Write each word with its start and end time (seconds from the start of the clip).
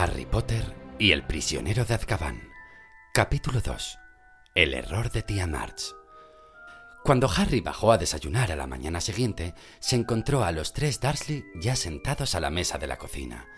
Harry 0.00 0.26
Potter 0.26 0.76
y 1.00 1.10
el 1.10 1.26
prisionero 1.26 1.84
de 1.84 1.94
Azkaban. 1.94 2.52
Capítulo 3.12 3.60
2. 3.60 3.98
El 4.54 4.72
error 4.74 5.10
de 5.10 5.22
tía 5.22 5.48
March. 5.48 5.92
Cuando 7.02 7.28
Harry 7.28 7.60
bajó 7.60 7.90
a 7.90 7.98
desayunar 7.98 8.52
a 8.52 8.56
la 8.56 8.68
mañana 8.68 9.00
siguiente, 9.00 9.54
se 9.80 9.96
encontró 9.96 10.44
a 10.44 10.52
los 10.52 10.72
tres 10.72 11.00
Dursley 11.00 11.44
ya 11.60 11.74
sentados 11.74 12.36
a 12.36 12.40
la 12.40 12.48
mesa 12.48 12.78
de 12.78 12.86
la 12.86 12.96
cocina. 12.96 13.48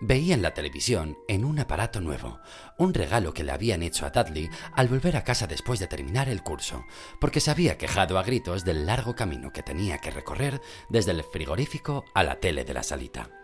Veían 0.00 0.42
la 0.42 0.52
televisión 0.52 1.16
en 1.28 1.44
un 1.44 1.60
aparato 1.60 2.00
nuevo, 2.00 2.40
un 2.76 2.92
regalo 2.92 3.32
que 3.32 3.44
le 3.44 3.52
habían 3.52 3.84
hecho 3.84 4.04
a 4.04 4.10
Dudley 4.10 4.50
al 4.72 4.88
volver 4.88 5.16
a 5.16 5.22
casa 5.22 5.46
después 5.46 5.78
de 5.78 5.86
terminar 5.86 6.28
el 6.28 6.42
curso, 6.42 6.84
porque 7.20 7.38
se 7.38 7.52
había 7.52 7.78
quejado 7.78 8.18
a 8.18 8.24
gritos 8.24 8.64
del 8.64 8.84
largo 8.84 9.14
camino 9.14 9.52
que 9.52 9.62
tenía 9.62 9.98
que 9.98 10.10
recorrer 10.10 10.60
desde 10.88 11.12
el 11.12 11.22
frigorífico 11.22 12.04
a 12.14 12.24
la 12.24 12.40
tele 12.40 12.64
de 12.64 12.74
la 12.74 12.82
salita. 12.82 13.43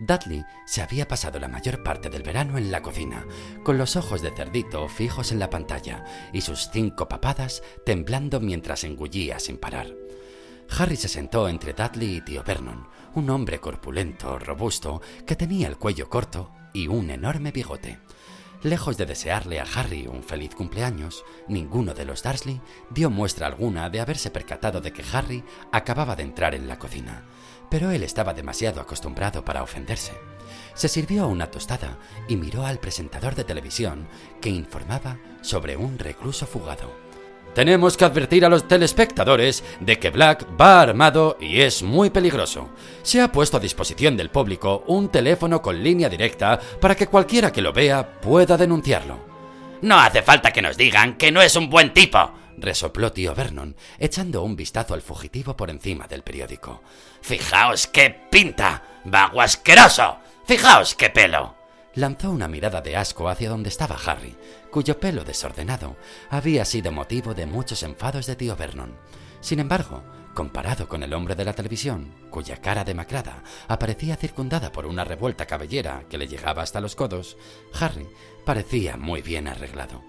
Dudley 0.00 0.44
se 0.64 0.80
había 0.80 1.06
pasado 1.06 1.38
la 1.38 1.46
mayor 1.46 1.82
parte 1.82 2.08
del 2.08 2.22
verano 2.22 2.56
en 2.56 2.72
la 2.72 2.80
cocina, 2.80 3.26
con 3.62 3.76
los 3.76 3.96
ojos 3.96 4.22
de 4.22 4.30
cerdito 4.30 4.88
fijos 4.88 5.30
en 5.30 5.38
la 5.38 5.50
pantalla 5.50 6.04
y 6.32 6.40
sus 6.40 6.70
cinco 6.72 7.06
papadas 7.06 7.62
temblando 7.84 8.40
mientras 8.40 8.84
engullía 8.84 9.38
sin 9.38 9.58
parar. 9.58 9.94
Harry 10.78 10.96
se 10.96 11.08
sentó 11.08 11.48
entre 11.48 11.74
Dudley 11.74 12.16
y 12.16 12.20
tío 12.22 12.42
Vernon, 12.42 12.88
un 13.14 13.28
hombre 13.28 13.60
corpulento, 13.60 14.38
robusto, 14.38 15.02
que 15.26 15.36
tenía 15.36 15.68
el 15.68 15.76
cuello 15.76 16.08
corto 16.08 16.50
y 16.72 16.86
un 16.86 17.10
enorme 17.10 17.52
bigote. 17.52 17.98
Lejos 18.62 18.96
de 18.96 19.06
desearle 19.06 19.58
a 19.58 19.64
Harry 19.74 20.06
un 20.06 20.22
feliz 20.22 20.54
cumpleaños, 20.54 21.24
ninguno 21.48 21.94
de 21.94 22.04
los 22.04 22.22
Dursley 22.22 22.60
dio 22.90 23.08
muestra 23.08 23.46
alguna 23.46 23.88
de 23.88 24.00
haberse 24.00 24.30
percatado 24.30 24.80
de 24.80 24.92
que 24.92 25.04
Harry 25.12 25.42
acababa 25.72 26.14
de 26.14 26.24
entrar 26.24 26.54
en 26.54 26.68
la 26.68 26.78
cocina 26.78 27.24
pero 27.70 27.92
él 27.92 28.02
estaba 28.02 28.34
demasiado 28.34 28.80
acostumbrado 28.80 29.44
para 29.44 29.62
ofenderse. 29.62 30.12
Se 30.74 30.88
sirvió 30.88 31.28
una 31.28 31.50
tostada 31.50 31.98
y 32.28 32.36
miró 32.36 32.66
al 32.66 32.80
presentador 32.80 33.36
de 33.36 33.44
televisión 33.44 34.08
que 34.40 34.50
informaba 34.50 35.18
sobre 35.40 35.76
un 35.76 35.98
recluso 35.98 36.46
fugado. 36.46 36.92
Tenemos 37.54 37.96
que 37.96 38.04
advertir 38.04 38.44
a 38.44 38.48
los 38.48 38.68
telespectadores 38.68 39.64
de 39.80 39.98
que 39.98 40.10
Black 40.10 40.46
va 40.60 40.80
armado 40.80 41.36
y 41.40 41.60
es 41.62 41.82
muy 41.82 42.10
peligroso. 42.10 42.70
Se 43.02 43.20
ha 43.20 43.32
puesto 43.32 43.56
a 43.56 43.60
disposición 43.60 44.16
del 44.16 44.30
público 44.30 44.84
un 44.86 45.08
teléfono 45.08 45.60
con 45.60 45.82
línea 45.82 46.08
directa 46.08 46.60
para 46.80 46.94
que 46.94 47.08
cualquiera 47.08 47.52
que 47.52 47.62
lo 47.62 47.72
vea 47.72 48.20
pueda 48.20 48.56
denunciarlo. 48.56 49.18
No 49.82 49.98
hace 49.98 50.22
falta 50.22 50.52
que 50.52 50.62
nos 50.62 50.76
digan 50.76 51.16
que 51.16 51.32
no 51.32 51.42
es 51.42 51.56
un 51.56 51.70
buen 51.70 51.92
tipo, 51.92 52.30
resopló 52.58 53.12
tío 53.12 53.34
Vernon, 53.34 53.74
echando 53.98 54.42
un 54.42 54.54
vistazo 54.54 54.94
al 54.94 55.02
fugitivo 55.02 55.56
por 55.56 55.70
encima 55.70 56.06
del 56.06 56.22
periódico. 56.22 56.82
Fijaos 57.20 57.86
qué 57.86 58.10
pinta. 58.30 58.82
Vago 59.04 59.40
asqueroso. 59.40 60.18
Fijaos 60.44 60.94
qué 60.94 61.10
pelo. 61.10 61.59
Lanzó 61.94 62.30
una 62.30 62.46
mirada 62.46 62.80
de 62.80 62.96
asco 62.96 63.28
hacia 63.28 63.50
donde 63.50 63.68
estaba 63.68 63.96
Harry, 64.06 64.36
cuyo 64.70 65.00
pelo 65.00 65.24
desordenado 65.24 65.96
había 66.30 66.64
sido 66.64 66.92
motivo 66.92 67.34
de 67.34 67.46
muchos 67.46 67.82
enfados 67.82 68.26
de 68.26 68.36
tío 68.36 68.54
Vernon. 68.54 68.96
Sin 69.40 69.58
embargo, 69.58 70.04
comparado 70.32 70.88
con 70.88 71.02
el 71.02 71.12
hombre 71.12 71.34
de 71.34 71.44
la 71.44 71.52
televisión, 71.52 72.14
cuya 72.30 72.58
cara 72.58 72.84
demacrada 72.84 73.42
aparecía 73.66 74.16
circundada 74.16 74.70
por 74.70 74.86
una 74.86 75.04
revuelta 75.04 75.46
cabellera 75.46 76.04
que 76.08 76.18
le 76.18 76.28
llegaba 76.28 76.62
hasta 76.62 76.80
los 76.80 76.94
codos, 76.94 77.36
Harry 77.80 78.08
parecía 78.44 78.96
muy 78.96 79.20
bien 79.20 79.48
arreglado. 79.48 80.02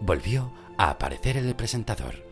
Volvió 0.00 0.52
a 0.78 0.90
aparecer 0.90 1.36
el 1.36 1.54
presentador. 1.54 2.26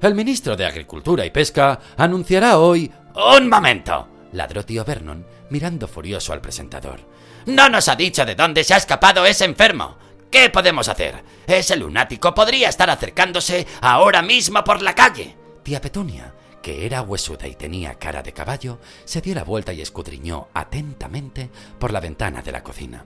El 0.00 0.14
ministro 0.14 0.56
de 0.56 0.64
Agricultura 0.64 1.26
y 1.26 1.30
Pesca 1.30 1.78
anunciará 1.98 2.58
hoy... 2.58 2.90
¡Un 3.14 3.48
momento! 3.48 4.11
Ladró 4.32 4.64
tío 4.64 4.84
Vernon, 4.84 5.26
mirando 5.50 5.86
furioso 5.86 6.32
al 6.32 6.40
presentador. 6.40 7.00
No 7.46 7.68
nos 7.68 7.88
ha 7.88 7.96
dicho 7.96 8.24
de 8.24 8.34
dónde 8.34 8.64
se 8.64 8.74
ha 8.74 8.78
escapado 8.78 9.24
ese 9.26 9.44
enfermo. 9.44 9.96
¿Qué 10.30 10.48
podemos 10.50 10.88
hacer? 10.88 11.22
Ese 11.46 11.76
lunático 11.76 12.34
podría 12.34 12.68
estar 12.68 12.88
acercándose 12.88 13.66
ahora 13.80 14.22
mismo 14.22 14.64
por 14.64 14.80
la 14.80 14.94
calle. 14.94 15.36
Tía 15.62 15.80
Petunia, 15.80 16.34
que 16.62 16.86
era 16.86 17.02
huesuda 17.02 17.46
y 17.46 17.54
tenía 17.54 17.94
cara 17.98 18.22
de 18.22 18.32
caballo, 18.32 18.78
se 19.04 19.20
dio 19.20 19.34
la 19.34 19.44
vuelta 19.44 19.72
y 19.72 19.82
escudriñó 19.82 20.48
atentamente 20.54 21.50
por 21.78 21.92
la 21.92 22.00
ventana 22.00 22.40
de 22.40 22.52
la 22.52 22.62
cocina. 22.62 23.04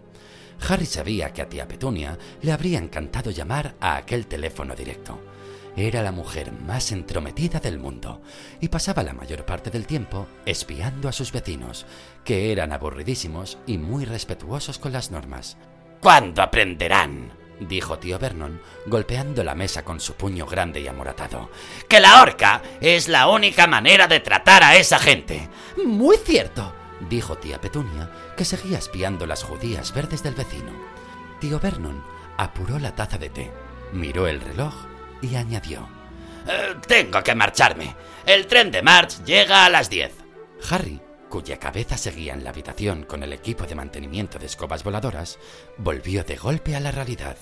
Harry 0.68 0.86
sabía 0.86 1.32
que 1.32 1.42
a 1.42 1.48
tía 1.48 1.66
Petunia 1.66 2.18
le 2.42 2.52
habría 2.52 2.78
encantado 2.78 3.30
llamar 3.30 3.74
a 3.80 3.96
aquel 3.96 4.26
teléfono 4.26 4.74
directo. 4.74 5.18
Era 5.78 6.02
la 6.02 6.10
mujer 6.10 6.52
más 6.52 6.90
entrometida 6.90 7.60
del 7.60 7.78
mundo 7.78 8.22
y 8.60 8.68
pasaba 8.68 9.02
la 9.02 9.12
mayor 9.12 9.44
parte 9.44 9.70
del 9.70 9.86
tiempo 9.86 10.26
espiando 10.46 11.06
a 11.06 11.12
sus 11.12 11.32
vecinos, 11.32 11.84
que 12.24 12.50
eran 12.50 12.72
aburridísimos 12.72 13.58
y 13.66 13.76
muy 13.76 14.06
respetuosos 14.06 14.78
con 14.78 14.92
las 14.92 15.10
normas. 15.10 15.58
¿Cuándo 16.00 16.40
aprenderán? 16.40 17.30
dijo 17.60 17.98
tío 17.98 18.18
Vernon, 18.18 18.58
golpeando 18.86 19.44
la 19.44 19.54
mesa 19.54 19.84
con 19.84 20.00
su 20.00 20.14
puño 20.14 20.46
grande 20.46 20.80
y 20.80 20.88
amoratado. 20.88 21.50
Que 21.88 22.00
la 22.00 22.22
horca 22.22 22.62
es 22.80 23.08
la 23.08 23.28
única 23.28 23.66
manera 23.66 24.08
de 24.08 24.20
tratar 24.20 24.62
a 24.62 24.76
esa 24.76 24.98
gente. 24.98 25.46
Muy 25.84 26.16
cierto, 26.16 26.72
dijo 27.10 27.36
tía 27.36 27.60
Petunia, 27.60 28.10
que 28.34 28.46
seguía 28.46 28.78
espiando 28.78 29.26
las 29.26 29.42
judías 29.42 29.92
verdes 29.92 30.22
del 30.22 30.34
vecino. 30.34 30.72
Tío 31.38 31.60
Vernon 31.60 32.02
apuró 32.38 32.78
la 32.78 32.94
taza 32.94 33.18
de 33.18 33.28
té, 33.28 33.50
miró 33.92 34.26
el 34.26 34.40
reloj 34.40 34.74
y 35.22 35.34
añadió: 35.36 35.88
eh, 36.46 36.74
Tengo 36.86 37.22
que 37.22 37.34
marcharme. 37.34 37.94
El 38.24 38.46
tren 38.46 38.70
de 38.70 38.82
March 38.82 39.24
llega 39.24 39.64
a 39.64 39.70
las 39.70 39.88
diez. 39.88 40.12
Harry, 40.70 41.00
cuya 41.28 41.58
cabeza 41.58 41.96
seguía 41.96 42.34
en 42.34 42.44
la 42.44 42.50
habitación 42.50 43.04
con 43.04 43.22
el 43.22 43.32
equipo 43.32 43.64
de 43.64 43.74
mantenimiento 43.74 44.38
de 44.38 44.46
escobas 44.46 44.82
voladoras, 44.82 45.38
volvió 45.78 46.24
de 46.24 46.36
golpe 46.36 46.74
a 46.74 46.80
la 46.80 46.90
realidad. 46.90 47.36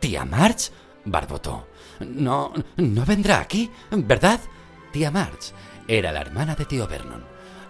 ¿Tía 0.00 0.24
March? 0.24 0.70
barbotó. 1.04 1.68
No, 2.00 2.52
no 2.76 3.04
vendrá 3.04 3.40
aquí, 3.40 3.70
¿verdad? 3.90 4.40
Tía 4.92 5.10
March 5.10 5.52
era 5.88 6.12
la 6.12 6.20
hermana 6.20 6.54
de 6.54 6.64
tío 6.64 6.86
Vernon, 6.86 7.24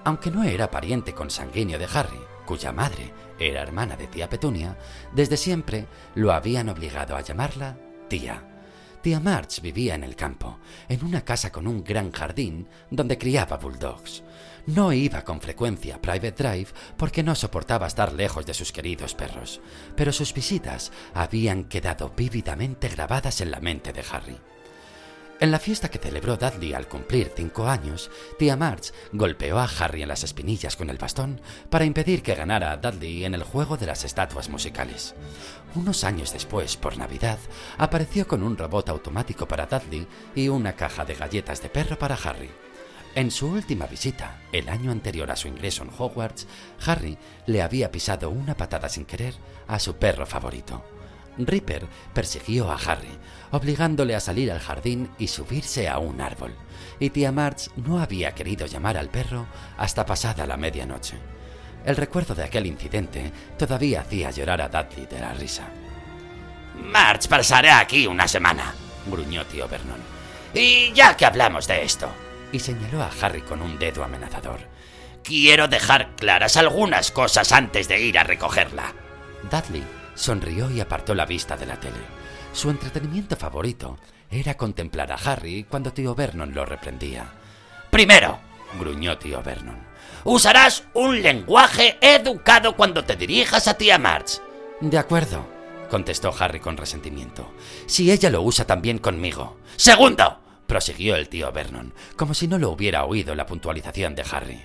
aunque 0.04 0.30
no 0.30 0.42
era 0.42 0.70
pariente 0.70 1.12
consanguíneo 1.12 1.78
de 1.78 1.88
Harry, 1.92 2.20
cuya 2.46 2.72
madre 2.72 3.12
era 3.38 3.62
hermana 3.62 3.96
de 3.96 4.06
tía 4.06 4.28
Petunia, 4.28 4.76
desde 5.12 5.36
siempre 5.36 5.86
lo 6.14 6.32
habían 6.32 6.68
obligado 6.68 7.16
a 7.16 7.20
llamarla 7.20 7.76
tía. 8.08 8.55
Tía 9.06 9.20
March 9.20 9.60
vivía 9.60 9.94
en 9.94 10.02
el 10.02 10.16
campo, 10.16 10.58
en 10.88 11.04
una 11.04 11.24
casa 11.24 11.52
con 11.52 11.68
un 11.68 11.84
gran 11.84 12.10
jardín 12.10 12.66
donde 12.90 13.16
criaba 13.16 13.56
bulldogs. 13.56 14.24
No 14.66 14.92
iba 14.92 15.22
con 15.22 15.40
frecuencia 15.40 15.94
a 15.94 16.02
Private 16.02 16.32
Drive 16.32 16.70
porque 16.96 17.22
no 17.22 17.36
soportaba 17.36 17.86
estar 17.86 18.12
lejos 18.12 18.44
de 18.46 18.54
sus 18.54 18.72
queridos 18.72 19.14
perros, 19.14 19.60
pero 19.94 20.12
sus 20.12 20.34
visitas 20.34 20.90
habían 21.14 21.66
quedado 21.66 22.14
vívidamente 22.16 22.88
grabadas 22.88 23.40
en 23.40 23.52
la 23.52 23.60
mente 23.60 23.92
de 23.92 24.02
Harry. 24.10 24.40
En 25.38 25.50
la 25.50 25.58
fiesta 25.58 25.90
que 25.90 25.98
celebró 25.98 26.38
Dudley 26.38 26.72
al 26.72 26.88
cumplir 26.88 27.30
cinco 27.36 27.68
años, 27.68 28.10
tía 28.38 28.56
March 28.56 28.94
golpeó 29.12 29.58
a 29.58 29.68
Harry 29.78 30.00
en 30.00 30.08
las 30.08 30.24
espinillas 30.24 30.76
con 30.76 30.88
el 30.88 30.96
bastón 30.96 31.42
para 31.68 31.84
impedir 31.84 32.22
que 32.22 32.34
ganara 32.34 32.72
a 32.72 32.78
Dudley 32.78 33.22
en 33.26 33.34
el 33.34 33.42
juego 33.42 33.76
de 33.76 33.84
las 33.84 34.04
estatuas 34.04 34.48
musicales. 34.48 35.14
Unos 35.74 36.04
años 36.04 36.32
después, 36.32 36.78
por 36.78 36.96
Navidad, 36.96 37.38
apareció 37.76 38.26
con 38.26 38.42
un 38.42 38.56
robot 38.56 38.88
automático 38.88 39.46
para 39.46 39.66
Dudley 39.66 40.06
y 40.34 40.48
una 40.48 40.72
caja 40.72 41.04
de 41.04 41.14
galletas 41.14 41.60
de 41.60 41.68
perro 41.68 41.98
para 41.98 42.14
Harry. 42.14 42.50
En 43.14 43.30
su 43.30 43.48
última 43.48 43.86
visita, 43.86 44.40
el 44.52 44.70
año 44.70 44.90
anterior 44.90 45.30
a 45.30 45.36
su 45.36 45.48
ingreso 45.48 45.82
en 45.82 45.90
Hogwarts, 45.90 46.46
Harry 46.86 47.18
le 47.44 47.60
había 47.60 47.90
pisado 47.90 48.30
una 48.30 48.56
patada 48.56 48.88
sin 48.88 49.04
querer 49.04 49.34
a 49.68 49.78
su 49.80 49.96
perro 49.96 50.24
favorito. 50.24 50.95
Ripper 51.38 51.86
persiguió 52.14 52.70
a 52.70 52.76
Harry, 52.76 53.18
obligándole 53.50 54.14
a 54.14 54.20
salir 54.20 54.50
al 54.50 54.60
jardín 54.60 55.10
y 55.18 55.28
subirse 55.28 55.88
a 55.88 55.98
un 55.98 56.20
árbol, 56.20 56.54
y 56.98 57.10
tía 57.10 57.32
March 57.32 57.70
no 57.76 58.00
había 58.00 58.34
querido 58.34 58.66
llamar 58.66 58.96
al 58.96 59.08
perro 59.08 59.46
hasta 59.76 60.06
pasada 60.06 60.46
la 60.46 60.56
medianoche. 60.56 61.16
El 61.84 61.96
recuerdo 61.96 62.34
de 62.34 62.44
aquel 62.44 62.66
incidente 62.66 63.32
todavía 63.58 64.00
hacía 64.00 64.30
llorar 64.30 64.60
a 64.60 64.68
Dudley 64.68 65.06
de 65.06 65.20
la 65.20 65.34
risa. 65.34 65.68
March 66.82 67.28
pasará 67.28 67.78
aquí 67.78 68.06
una 68.06 68.26
semana, 68.26 68.74
gruñó 69.06 69.44
tío 69.46 69.68
Vernon. 69.68 70.00
Y 70.52 70.92
ya 70.92 71.16
que 71.16 71.26
hablamos 71.26 71.66
de 71.66 71.84
esto, 71.84 72.08
y 72.52 72.58
señaló 72.58 73.02
a 73.02 73.10
Harry 73.20 73.42
con 73.42 73.62
un 73.62 73.78
dedo 73.78 74.02
amenazador, 74.02 74.60
quiero 75.22 75.68
dejar 75.68 76.16
claras 76.16 76.56
algunas 76.56 77.10
cosas 77.10 77.52
antes 77.52 77.88
de 77.88 78.00
ir 78.00 78.18
a 78.18 78.24
recogerla. 78.24 78.94
Dudley 79.50 79.84
sonrió 80.16 80.68
y 80.70 80.80
apartó 80.80 81.14
la 81.14 81.26
vista 81.26 81.56
de 81.56 81.66
la 81.66 81.78
tele. 81.78 82.00
Su 82.52 82.70
entretenimiento 82.70 83.36
favorito 83.36 83.98
era 84.28 84.56
contemplar 84.56 85.12
a 85.12 85.16
Harry 85.16 85.64
cuando 85.64 85.92
tío 85.92 86.14
Vernon 86.16 86.52
lo 86.52 86.64
reprendía. 86.64 87.26
Primero, 87.90 88.40
gruñó 88.80 89.16
tío 89.18 89.42
Vernon, 89.42 89.78
usarás 90.24 90.84
un 90.94 91.22
lenguaje 91.22 91.96
educado 92.00 92.74
cuando 92.74 93.04
te 93.04 93.14
dirijas 93.14 93.68
a 93.68 93.74
tía 93.74 93.98
March. 93.98 94.40
De 94.80 94.98
acuerdo, 94.98 95.46
contestó 95.88 96.34
Harry 96.38 96.58
con 96.58 96.76
resentimiento. 96.76 97.52
Si 97.86 98.10
ella 98.10 98.30
lo 98.30 98.42
usa 98.42 98.66
también 98.66 98.98
conmigo. 98.98 99.58
Segundo, 99.76 100.40
prosiguió 100.66 101.14
el 101.14 101.28
tío 101.28 101.52
Vernon, 101.52 101.94
como 102.16 102.34
si 102.34 102.48
no 102.48 102.58
lo 102.58 102.70
hubiera 102.70 103.04
oído 103.04 103.34
la 103.34 103.46
puntualización 103.46 104.14
de 104.14 104.24
Harry. 104.30 104.64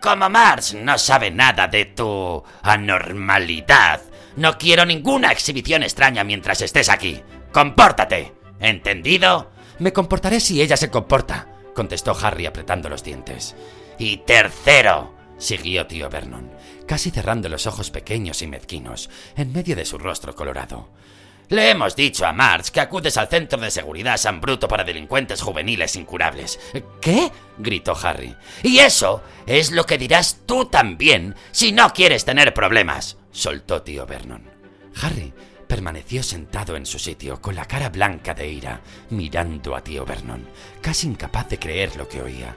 Como 0.00 0.28
Mars 0.28 0.74
no 0.74 0.98
sabe 0.98 1.30
nada 1.30 1.66
de 1.66 1.86
tu 1.86 2.44
anormalidad, 2.62 4.02
no 4.36 4.58
quiero 4.58 4.84
ninguna 4.84 5.30
exhibición 5.30 5.82
extraña 5.82 6.24
mientras 6.24 6.60
estés 6.60 6.88
aquí. 6.88 7.20
¡Compórtate! 7.52 8.34
¿Entendido? 8.60 9.50
Me 9.78 9.92
comportaré 9.92 10.40
si 10.40 10.60
ella 10.60 10.76
se 10.76 10.90
comporta, 10.90 11.48
contestó 11.74 12.16
Harry 12.20 12.46
apretando 12.46 12.88
los 12.88 13.04
dientes. 13.04 13.54
Y 13.98 14.18
tercero, 14.18 15.14
siguió 15.38 15.86
tío 15.86 16.10
Vernon, 16.10 16.50
casi 16.86 17.10
cerrando 17.10 17.48
los 17.48 17.66
ojos 17.66 17.90
pequeños 17.90 18.42
y 18.42 18.46
mezquinos 18.46 19.10
en 19.36 19.52
medio 19.52 19.76
de 19.76 19.84
su 19.84 19.98
rostro 19.98 20.34
colorado. 20.34 20.88
Le 21.48 21.70
hemos 21.70 21.94
dicho 21.94 22.26
a 22.26 22.32
March 22.32 22.70
que 22.70 22.80
acudes 22.80 23.16
al 23.18 23.28
centro 23.28 23.60
de 23.60 23.70
seguridad 23.70 24.16
San 24.16 24.40
Bruto 24.40 24.66
para 24.66 24.82
delincuentes 24.82 25.42
juveniles 25.42 25.94
incurables. 25.94 26.58
¿Qué? 27.00 27.30
gritó 27.58 27.94
Harry. 28.02 28.34
Y 28.62 28.78
eso 28.78 29.22
es 29.46 29.70
lo 29.70 29.84
que 29.84 29.98
dirás 29.98 30.40
tú 30.46 30.64
también 30.64 31.34
si 31.52 31.70
no 31.72 31.92
quieres 31.92 32.24
tener 32.24 32.54
problemas, 32.54 33.18
soltó 33.34 33.82
tío 33.82 34.06
Vernon. 34.06 34.42
Harry 35.02 35.34
permaneció 35.66 36.22
sentado 36.22 36.76
en 36.76 36.86
su 36.86 36.98
sitio, 36.98 37.40
con 37.40 37.56
la 37.56 37.66
cara 37.66 37.88
blanca 37.90 38.32
de 38.32 38.48
ira, 38.48 38.80
mirando 39.10 39.74
a 39.74 39.82
tío 39.82 40.06
Vernon, 40.06 40.46
casi 40.80 41.08
incapaz 41.08 41.48
de 41.48 41.58
creer 41.58 41.96
lo 41.96 42.08
que 42.08 42.22
oía. 42.22 42.54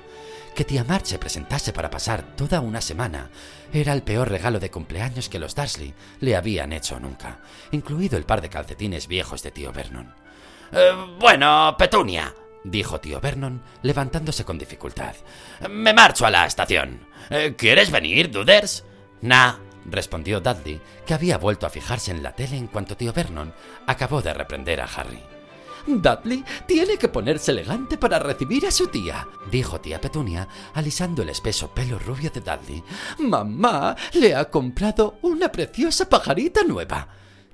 Que 0.56 0.64
tía 0.64 0.84
March 0.84 1.06
se 1.06 1.20
presentase 1.20 1.74
para 1.74 1.90
pasar 1.90 2.36
toda 2.36 2.62
una 2.62 2.82
semana 2.82 3.30
era 3.74 3.94
el 3.94 4.04
peor 4.04 4.30
regalo 4.30 4.60
de 4.60 4.72
cumpleaños 4.72 5.30
que 5.30 5.40
los 5.40 5.56
Dursley 5.56 5.94
le 6.20 6.36
habían 6.36 6.74
hecho 6.74 7.00
nunca, 7.00 7.40
incluido 7.72 8.18
el 8.18 8.26
par 8.26 8.42
de 8.42 8.50
calcetines 8.50 9.08
viejos 9.08 9.44
de 9.44 9.52
tío 9.52 9.72
Vernon. 9.72 10.14
Eh, 10.72 10.92
bueno, 11.20 11.76
Petunia, 11.78 12.34
dijo 12.64 13.00
tío 13.00 13.20
Vernon, 13.20 13.62
levantándose 13.82 14.46
con 14.46 14.58
dificultad. 14.58 15.16
Me 15.70 15.94
marcho 15.94 16.26
a 16.26 16.32
la 16.32 16.46
estación. 16.46 17.08
Eh, 17.30 17.56
¿Quieres 17.58 17.92
venir, 17.92 18.32
Duders? 18.32 18.84
Nah, 19.22 19.56
respondió 19.88 20.40
Dudley, 20.40 20.82
que 21.06 21.14
había 21.14 21.38
vuelto 21.38 21.66
a 21.66 21.70
fijarse 21.70 22.12
en 22.12 22.22
la 22.22 22.34
tele 22.34 22.58
en 22.58 22.68
cuanto 22.68 22.98
tío 22.98 23.14
Vernon 23.14 23.54
acabó 23.88 24.22
de 24.22 24.34
reprender 24.34 24.82
a 24.82 24.86
Harry. 24.86 25.20
Dudley 25.88 26.44
tiene 26.66 26.98
que 26.98 27.08
ponerse 27.08 27.52
elegante 27.52 27.98
para 27.98 28.20
recibir 28.20 28.66
a 28.66 28.72
su 28.72 28.88
tía, 28.88 29.28
dijo 29.50 29.80
tía 29.80 30.02
Petunia, 30.02 30.48
alisando 30.74 31.22
el 31.22 31.30
espeso 31.30 31.70
pelo 31.74 31.98
rubio 31.98 32.30
de 32.30 32.42
Dudley. 32.42 32.84
Mamá 33.20 33.96
le 34.14 34.36
ha 34.36 34.50
comprado 34.50 35.18
una 35.22 35.50
preciosa 35.50 36.10
pajarita 36.10 36.64
nueva. 36.64 37.08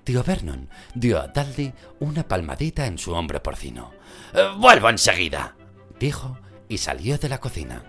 Tío 0.04 0.24
Vernon 0.24 0.68
dio 0.96 1.20
a 1.20 1.28
Dudley 1.28 1.74
una 2.00 2.28
palmadita 2.28 2.88
en 2.88 2.98
su 2.98 3.14
hombro 3.14 3.42
porcino. 3.42 3.92
Eh, 4.34 4.50
vuelvo 4.58 4.90
enseguida, 4.90 5.56
dijo 6.00 6.38
y 6.68 6.80
salió 6.80 7.18
de 7.18 7.30
la 7.30 7.40
cocina. 7.40 7.84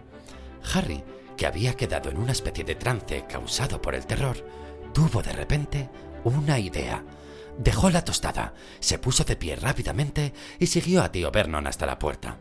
Harry, 0.75 1.03
que 1.37 1.47
había 1.47 1.75
quedado 1.75 2.11
en 2.11 2.19
una 2.19 2.33
especie 2.33 2.65
de 2.65 2.75
trance 2.75 3.25
causado 3.29 3.81
por 3.81 3.95
el 3.95 4.07
terror, 4.07 4.37
tuvo 4.93 5.23
de 5.23 5.33
repente 5.33 5.91
una 6.25 6.59
idea. 6.59 7.05
Dejó 7.59 7.91
la 7.91 8.05
tostada, 8.05 8.55
se 8.81 8.99
puso 8.99 9.25
de 9.25 9.37
pie 9.37 9.57
rápidamente 9.57 10.33
y 10.59 10.67
siguió 10.67 11.03
a 11.03 11.13
tío 11.13 11.31
Vernon 11.31 11.67
hasta 11.67 11.87
la 11.87 11.99
puerta. 11.99 12.39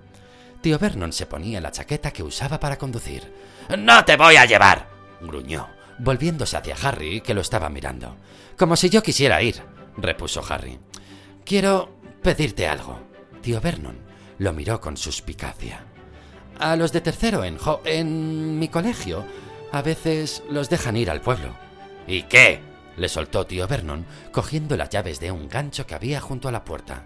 Tío 0.61 0.79
Vernon 0.79 1.11
se 1.11 1.25
ponía 1.25 1.61
la 1.61 1.71
chaqueta 1.71 2.11
que 2.11 2.23
usaba 2.23 2.59
para 2.59 2.77
conducir. 2.77 3.31
No 3.77 4.05
te 4.05 4.15
voy 4.15 4.37
a 4.37 4.45
llevar, 4.45 4.89
gruñó, 5.21 5.69
volviéndose 5.99 6.57
hacia 6.57 6.75
Harry, 6.81 7.21
que 7.21 7.33
lo 7.33 7.41
estaba 7.41 7.69
mirando. 7.69 8.17
Como 8.57 8.75
si 8.75 8.89
yo 8.89 9.03
quisiera 9.03 9.41
ir, 9.41 9.61
repuso 9.97 10.43
Harry. 10.47 10.79
Quiero 11.45 11.99
pedirte 12.21 12.67
algo. 12.67 12.99
Tío 13.41 13.59
Vernon 13.59 13.97
lo 14.39 14.53
miró 14.53 14.79
con 14.79 14.97
suspicacia. 14.97 15.85
A 16.59 16.75
los 16.75 16.91
de 16.91 17.01
tercero 17.01 17.44
en, 17.44 17.57
en 17.85 18.59
mi 18.59 18.67
colegio, 18.67 19.25
a 19.71 19.81
veces 19.81 20.44
los 20.50 20.69
dejan 20.69 20.97
ir 20.97 21.09
al 21.09 21.21
pueblo. 21.21 21.55
¿Y 22.07 22.23
qué? 22.23 22.61
le 22.95 23.09
soltó 23.09 23.45
tío 23.45 23.67
Vernon, 23.67 24.05
cogiendo 24.31 24.77
las 24.77 24.89
llaves 24.89 25.19
de 25.19 25.31
un 25.31 25.50
gancho 25.50 25.88
que 25.88 25.95
había 25.95 26.21
junto 26.21 26.47
a 26.47 26.51
la 26.51 26.63
puerta. 26.63 27.05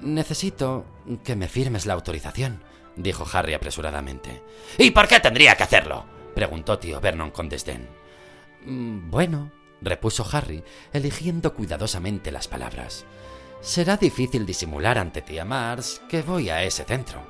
Necesito 0.00 0.84
que 1.24 1.36
me 1.36 1.48
firmes 1.48 1.86
la 1.86 1.94
autorización, 1.94 2.62
dijo 2.96 3.26
Harry 3.32 3.54
apresuradamente. 3.54 4.42
¿Y 4.76 4.90
por 4.90 5.08
qué 5.08 5.20
tendría 5.20 5.56
que 5.56 5.62
hacerlo? 5.64 6.04
preguntó 6.34 6.78
tío 6.78 7.00
Vernon 7.00 7.30
con 7.30 7.48
desdén. 7.48 7.88
Mm, 8.64 9.10
bueno, 9.10 9.52
repuso 9.80 10.26
Harry, 10.30 10.62
eligiendo 10.92 11.54
cuidadosamente 11.54 12.30
las 12.30 12.48
palabras. 12.48 13.04
Será 13.60 13.96
difícil 13.96 14.46
disimular 14.46 14.98
ante 14.98 15.22
tía 15.22 15.44
Mars 15.44 16.00
que 16.08 16.22
voy 16.22 16.50
a 16.50 16.62
ese 16.62 16.84
centro. 16.84 17.20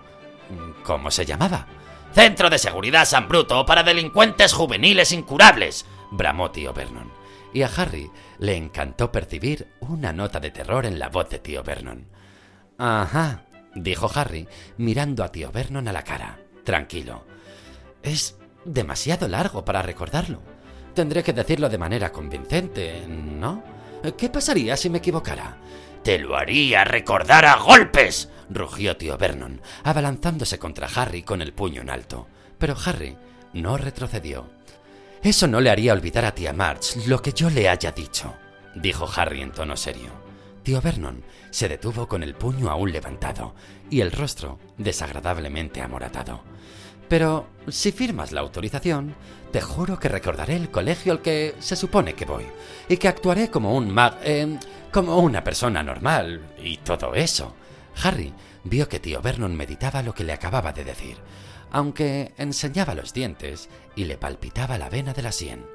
¿Cómo 0.85 1.11
se 1.11 1.27
llamaba? 1.27 1.67
Centro 2.13 2.49
de 2.51 2.59
Seguridad 2.59 3.05
San 3.05 3.29
Bruto 3.29 3.65
para 3.67 3.83
delincuentes 3.83 4.53
juveniles 4.53 5.13
incurables, 5.13 5.85
bramó 6.11 6.51
tío 6.51 6.73
Vernon 6.73 7.19
y 7.53 7.63
a 7.63 7.71
Harry 7.77 8.11
le 8.39 8.57
encantó 8.57 9.11
percibir 9.11 9.69
una 9.81 10.13
nota 10.13 10.41
de 10.41 10.51
terror 10.51 10.87
en 10.87 10.99
la 10.99 11.09
voz 11.09 11.29
de 11.31 11.39
tío 11.39 11.63
Vernon. 11.63 12.07
Ajá, 12.77 13.45
dijo 13.75 14.11
Harry, 14.15 14.47
mirando 14.77 15.25
a 15.25 15.33
tío 15.33 15.51
Vernon 15.51 15.89
a 15.89 15.93
la 15.93 16.03
cara, 16.03 16.41
tranquilo. 16.65 17.25
Es 18.03 18.37
demasiado 18.65 19.29
largo 19.29 19.65
para 19.65 19.83
recordarlo. 19.83 20.43
Tendré 20.95 21.23
que 21.23 21.33
decirlo 21.33 21.69
de 21.69 21.79
manera 21.79 22.13
convincente, 22.13 23.05
¿no? 23.09 23.63
¿Qué 24.17 24.29
pasaría 24.29 24.77
si 24.77 24.91
me 24.91 24.99
equivocara? 24.99 25.57
Te 26.09 26.19
lo 26.19 26.39
haría 26.39 26.85
recordar 26.85 27.45
a 27.45 27.57
golpes, 27.57 28.31
rugió 28.49 28.97
tío 28.97 29.19
Vernon, 29.19 29.61
abalanzándose 29.85 30.59
contra 30.59 30.89
Harry 30.95 31.23
con 31.23 31.43
el 31.43 31.53
puño 31.53 31.83
en 31.83 31.91
alto. 31.91 32.29
Pero 32.57 32.75
Harry 32.83 33.15
no 33.53 33.77
retrocedió. 33.77 34.49
Eso 35.23 35.47
no 35.47 35.61
le 35.61 35.69
haría 35.69 35.93
olvidar 35.93 36.25
a 36.25 36.35
tía 36.35 36.55
March 36.55 36.97
lo 37.07 37.21
que 37.21 37.35
yo 37.35 37.51
le 37.51 37.69
haya 37.69 37.93
dicho, 37.93 38.35
dijo 38.75 39.07
Harry 39.17 39.43
en 39.43 39.53
tono 39.53 39.77
serio. 39.77 40.09
Tío 40.63 40.81
Vernon 40.81 41.23
se 41.51 41.69
detuvo 41.69 42.09
con 42.09 42.23
el 42.23 42.35
puño 42.35 42.71
aún 42.71 42.91
levantado 42.91 43.55
y 43.91 44.01
el 44.01 44.11
rostro 44.11 44.59
desagradablemente 44.79 45.83
amoratado. 45.83 46.41
Pero 47.09 47.47
si 47.69 47.93
firmas 47.93 48.33
la 48.33 48.41
autorización, 48.41 49.15
te 49.53 49.61
juro 49.61 49.99
que 49.99 50.09
recordaré 50.09 50.57
el 50.57 50.71
colegio 50.71 51.13
al 51.13 51.23
que 51.23 51.55
se 51.59 51.77
supone 51.77 52.15
que 52.15 52.25
voy 52.25 52.45
y 52.89 52.97
que 52.97 53.09
actuaré 53.09 53.51
como 53.51 53.75
un 53.75 53.91
mag... 53.91 54.19
Eh, 54.23 54.59
como 54.91 55.19
una 55.19 55.45
persona 55.45 55.83
normal 55.83 56.55
y 56.63 56.79
todo 56.79 57.15
eso. 57.15 57.55
Harry 58.03 58.33
vio 58.65 58.89
que 58.89 58.99
tío 58.99 59.21
Vernon 59.21 59.55
meditaba 59.55 60.03
lo 60.03 60.15
que 60.15 60.25
le 60.25 60.33
acababa 60.33 60.73
de 60.73 60.85
decir 60.85 61.19
aunque 61.71 62.33
enseñaba 62.39 62.95
los 62.95 63.13
dientes 63.13 63.69
y 63.95 64.05
le 64.05 64.17
palpitaba 64.17 64.79
la 64.79 64.89
vena 64.89 65.13
de 65.13 65.23
la 65.23 65.33
sien. 65.33 65.67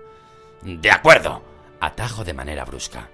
De 0.61 0.91
acuerdo, 0.91 1.43
atajo 1.79 2.23
de 2.23 2.33
manera 2.33 2.65
brusca. 2.65 3.09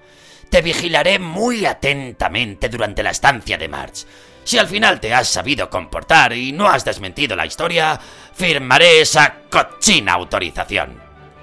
Te 0.50 0.62
vigilaré 0.62 1.20
muy 1.20 1.65
atentamente 1.65 2.70
durante 2.70 3.03
la 3.03 3.12
estancia 3.12 3.58
de 3.58 3.67
March. 3.67 4.05
Si 4.50 4.58
al 4.58 4.68
final 4.68 5.00
te 5.00 5.13
has 5.13 5.27
sabido 5.27 5.70
comportar 5.70 6.34
y 6.34 6.51
no 6.51 6.68
has 6.68 6.84
desmentido 6.84 7.36
la 7.36 7.46
historia, 7.46 8.00
firmaré 8.34 9.01
esa 9.01 9.41
cochina 9.48 10.13
autorización. 10.13 11.00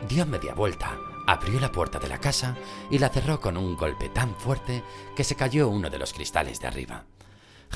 Dio 0.09 0.27
media 0.27 0.55
vuelta, 0.55 0.99
abrió 1.25 1.61
la 1.61 1.71
puerta 1.71 2.01
de 2.01 2.09
la 2.09 2.19
casa 2.19 2.57
y 2.91 2.99
la 2.99 3.09
cerró 3.09 3.41
con 3.41 3.57
un 3.57 3.77
golpe 3.77 4.09
tan 4.09 4.35
fuerte 4.35 4.83
que 5.15 5.23
se 5.23 5.37
cayó 5.37 5.69
uno 5.69 5.89
de 5.89 6.01
los 6.01 6.13
cristales 6.13 6.59
de 6.59 6.67
arriba. 6.67 7.05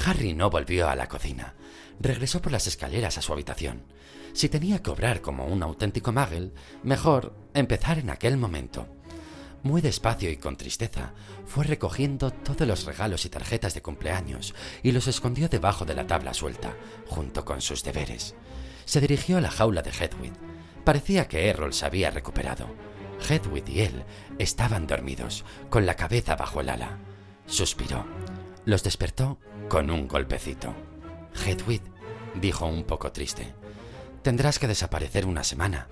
Harry 0.04 0.34
no 0.34 0.50
volvió 0.50 0.88
a 0.88 0.96
la 0.96 1.06
cocina. 1.06 1.54
Regresó 2.00 2.42
por 2.42 2.50
las 2.50 2.66
escaleras 2.66 3.16
a 3.16 3.22
su 3.22 3.32
habitación. 3.32 3.84
Si 4.32 4.48
tenía 4.48 4.82
que 4.82 4.90
obrar 4.90 5.20
como 5.20 5.46
un 5.46 5.62
auténtico 5.62 6.10
magel, 6.10 6.52
mejor 6.82 7.36
empezar 7.54 8.00
en 8.00 8.10
aquel 8.10 8.36
momento. 8.36 8.88
Muy 9.62 9.82
despacio 9.82 10.30
y 10.30 10.36
con 10.38 10.56
tristeza, 10.56 11.12
fue 11.46 11.64
recogiendo 11.64 12.30
todos 12.30 12.66
los 12.66 12.84
regalos 12.84 13.26
y 13.26 13.28
tarjetas 13.28 13.74
de 13.74 13.82
cumpleaños 13.82 14.54
y 14.82 14.92
los 14.92 15.06
escondió 15.06 15.48
debajo 15.48 15.84
de 15.84 15.94
la 15.94 16.06
tabla 16.06 16.32
suelta, 16.32 16.74
junto 17.06 17.44
con 17.44 17.60
sus 17.60 17.84
deberes. 17.84 18.34
Se 18.86 19.00
dirigió 19.00 19.36
a 19.36 19.40
la 19.42 19.50
jaula 19.50 19.82
de 19.82 19.90
Hedwig. 19.90 20.32
Parecía 20.84 21.28
que 21.28 21.48
Errol 21.48 21.74
se 21.74 21.84
había 21.84 22.10
recuperado. 22.10 22.68
Hedwig 23.28 23.68
y 23.68 23.80
él 23.80 24.04
estaban 24.38 24.86
dormidos, 24.86 25.44
con 25.68 25.84
la 25.84 25.94
cabeza 25.94 26.36
bajo 26.36 26.62
el 26.62 26.70
ala. 26.70 26.98
Suspiró. 27.46 28.06
Los 28.64 28.82
despertó 28.82 29.38
con 29.68 29.90
un 29.90 30.08
golpecito. 30.08 30.74
Hedwig, 31.44 31.82
dijo 32.34 32.66
un 32.66 32.84
poco 32.84 33.12
triste, 33.12 33.54
tendrás 34.22 34.58
que 34.58 34.68
desaparecer 34.68 35.26
una 35.26 35.44
semana. 35.44 35.88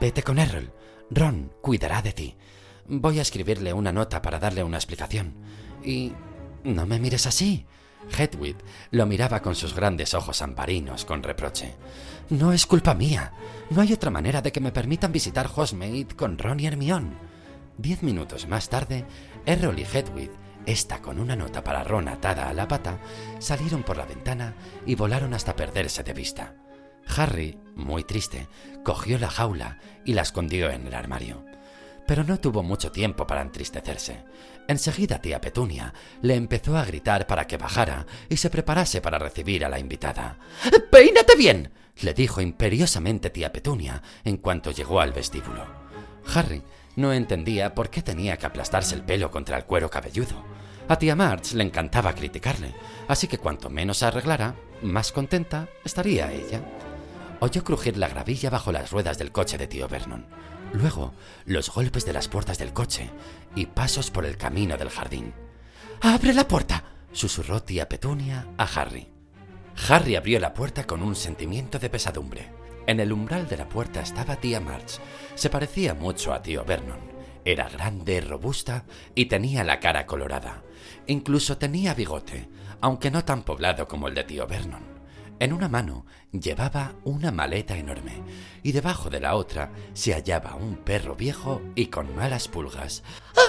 Vete 0.00 0.22
con 0.22 0.38
Errol. 0.38 0.72
Ron 1.10 1.52
cuidará 1.60 2.02
de 2.02 2.12
ti. 2.12 2.36
Voy 2.90 3.18
a 3.18 3.22
escribirle 3.22 3.72
una 3.72 3.92
nota 3.92 4.20
para 4.20 4.38
darle 4.38 4.64
una 4.64 4.76
explicación. 4.76 5.34
Y... 5.84 6.12
No 6.62 6.84
me 6.84 6.98
mires 6.98 7.26
así. 7.26 7.64
Hedwig 8.18 8.56
lo 8.90 9.06
miraba 9.06 9.40
con 9.40 9.54
sus 9.54 9.74
grandes 9.74 10.12
ojos 10.12 10.42
amparinos 10.42 11.06
con 11.06 11.22
reproche. 11.22 11.74
No 12.28 12.52
es 12.52 12.66
culpa 12.66 12.92
mía. 12.92 13.32
No 13.70 13.80
hay 13.80 13.94
otra 13.94 14.10
manera 14.10 14.42
de 14.42 14.52
que 14.52 14.60
me 14.60 14.72
permitan 14.72 15.12
visitar 15.12 15.46
Hogsmeade 15.46 16.16
con 16.16 16.36
Ron 16.36 16.60
y 16.60 16.66
Hermione. 16.66 17.16
Diez 17.78 18.02
minutos 18.02 18.46
más 18.46 18.68
tarde, 18.68 19.06
Errol 19.46 19.78
y 19.78 19.84
Hedwig 19.84 20.30
esta 20.66 21.00
con 21.00 21.18
una 21.18 21.36
nota 21.36 21.64
para 21.64 21.84
Ron 21.84 22.08
atada 22.08 22.48
a 22.48 22.54
la 22.54 22.68
pata, 22.68 22.98
salieron 23.38 23.82
por 23.82 23.96
la 23.96 24.06
ventana 24.06 24.54
y 24.86 24.94
volaron 24.94 25.34
hasta 25.34 25.56
perderse 25.56 26.02
de 26.02 26.12
vista. 26.12 26.54
Harry, 27.16 27.58
muy 27.74 28.04
triste, 28.04 28.46
cogió 28.84 29.18
la 29.18 29.30
jaula 29.30 29.78
y 30.04 30.12
la 30.12 30.22
escondió 30.22 30.70
en 30.70 30.86
el 30.86 30.94
armario. 30.94 31.44
Pero 32.10 32.24
no 32.24 32.40
tuvo 32.40 32.64
mucho 32.64 32.90
tiempo 32.90 33.24
para 33.24 33.40
entristecerse. 33.40 34.24
Enseguida 34.66 35.20
tía 35.20 35.40
Petunia 35.40 35.94
le 36.22 36.34
empezó 36.34 36.76
a 36.76 36.84
gritar 36.84 37.28
para 37.28 37.46
que 37.46 37.56
bajara 37.56 38.04
y 38.28 38.36
se 38.36 38.50
preparase 38.50 39.00
para 39.00 39.20
recibir 39.20 39.64
a 39.64 39.68
la 39.68 39.78
invitada. 39.78 40.36
¡Peínate 40.90 41.36
bien! 41.36 41.70
le 42.00 42.12
dijo 42.12 42.40
imperiosamente 42.40 43.30
tía 43.30 43.52
Petunia 43.52 44.02
en 44.24 44.38
cuanto 44.38 44.72
llegó 44.72 45.00
al 45.00 45.12
vestíbulo. 45.12 45.64
Harry 46.34 46.64
no 46.96 47.12
entendía 47.12 47.76
por 47.76 47.90
qué 47.90 48.02
tenía 48.02 48.36
que 48.36 48.46
aplastarse 48.46 48.96
el 48.96 49.04
pelo 49.04 49.30
contra 49.30 49.56
el 49.56 49.64
cuero 49.64 49.88
cabelludo. 49.88 50.44
A 50.88 50.98
tía 50.98 51.14
March 51.14 51.52
le 51.52 51.62
encantaba 51.62 52.12
criticarle, 52.12 52.74
así 53.06 53.28
que 53.28 53.38
cuanto 53.38 53.70
menos 53.70 53.98
se 53.98 54.06
arreglara, 54.06 54.56
más 54.82 55.12
contenta 55.12 55.68
estaría 55.84 56.32
ella. 56.32 56.60
Oyó 57.38 57.62
crujir 57.62 57.96
la 57.96 58.08
gravilla 58.08 58.50
bajo 58.50 58.72
las 58.72 58.90
ruedas 58.90 59.16
del 59.16 59.30
coche 59.30 59.58
de 59.58 59.68
tío 59.68 59.86
Vernon. 59.86 60.26
Luego, 60.72 61.14
los 61.46 61.70
golpes 61.70 62.04
de 62.04 62.12
las 62.12 62.28
puertas 62.28 62.58
del 62.58 62.72
coche 62.72 63.10
y 63.54 63.66
pasos 63.66 64.10
por 64.10 64.24
el 64.24 64.36
camino 64.36 64.76
del 64.76 64.90
jardín. 64.90 65.34
¡Abre 66.00 66.32
la 66.32 66.46
puerta! 66.46 66.84
susurró 67.12 67.62
tía 67.62 67.88
Petunia 67.88 68.46
a 68.56 68.64
Harry. 68.64 69.08
Harry 69.88 70.14
abrió 70.14 70.38
la 70.38 70.54
puerta 70.54 70.86
con 70.86 71.02
un 71.02 71.16
sentimiento 71.16 71.78
de 71.78 71.90
pesadumbre. 71.90 72.52
En 72.86 73.00
el 73.00 73.12
umbral 73.12 73.48
de 73.48 73.56
la 73.56 73.68
puerta 73.68 74.00
estaba 74.00 74.36
tía 74.36 74.60
March. 74.60 75.00
Se 75.34 75.50
parecía 75.50 75.94
mucho 75.94 76.32
a 76.32 76.42
tío 76.42 76.64
Vernon. 76.64 77.00
Era 77.44 77.68
grande, 77.68 78.20
robusta 78.20 78.84
y 79.14 79.26
tenía 79.26 79.64
la 79.64 79.80
cara 79.80 80.06
colorada. 80.06 80.62
Incluso 81.06 81.58
tenía 81.58 81.94
bigote, 81.94 82.48
aunque 82.80 83.10
no 83.10 83.24
tan 83.24 83.42
poblado 83.42 83.88
como 83.88 84.08
el 84.08 84.14
de 84.14 84.24
tío 84.24 84.46
Vernon. 84.46 84.99
En 85.40 85.54
una 85.54 85.70
mano 85.70 86.04
llevaba 86.32 86.92
una 87.02 87.30
maleta 87.30 87.74
enorme 87.78 88.22
y 88.62 88.72
debajo 88.72 89.08
de 89.08 89.20
la 89.20 89.36
otra 89.36 89.72
se 89.94 90.12
hallaba 90.12 90.54
un 90.54 90.76
perro 90.76 91.16
viejo 91.16 91.62
y 91.74 91.86
con 91.86 92.14
malas 92.14 92.46
pulgas. 92.46 93.02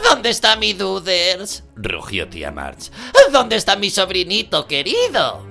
¿Dónde 0.09 0.29
está 0.29 0.55
mi 0.55 0.71
Duders? 0.71 1.65
rugió 1.75 2.29
tía 2.29 2.49
March. 2.49 2.91
¿Dónde 3.33 3.57
está 3.57 3.75
mi 3.75 3.89
sobrinito 3.89 4.67
querido? 4.67 5.45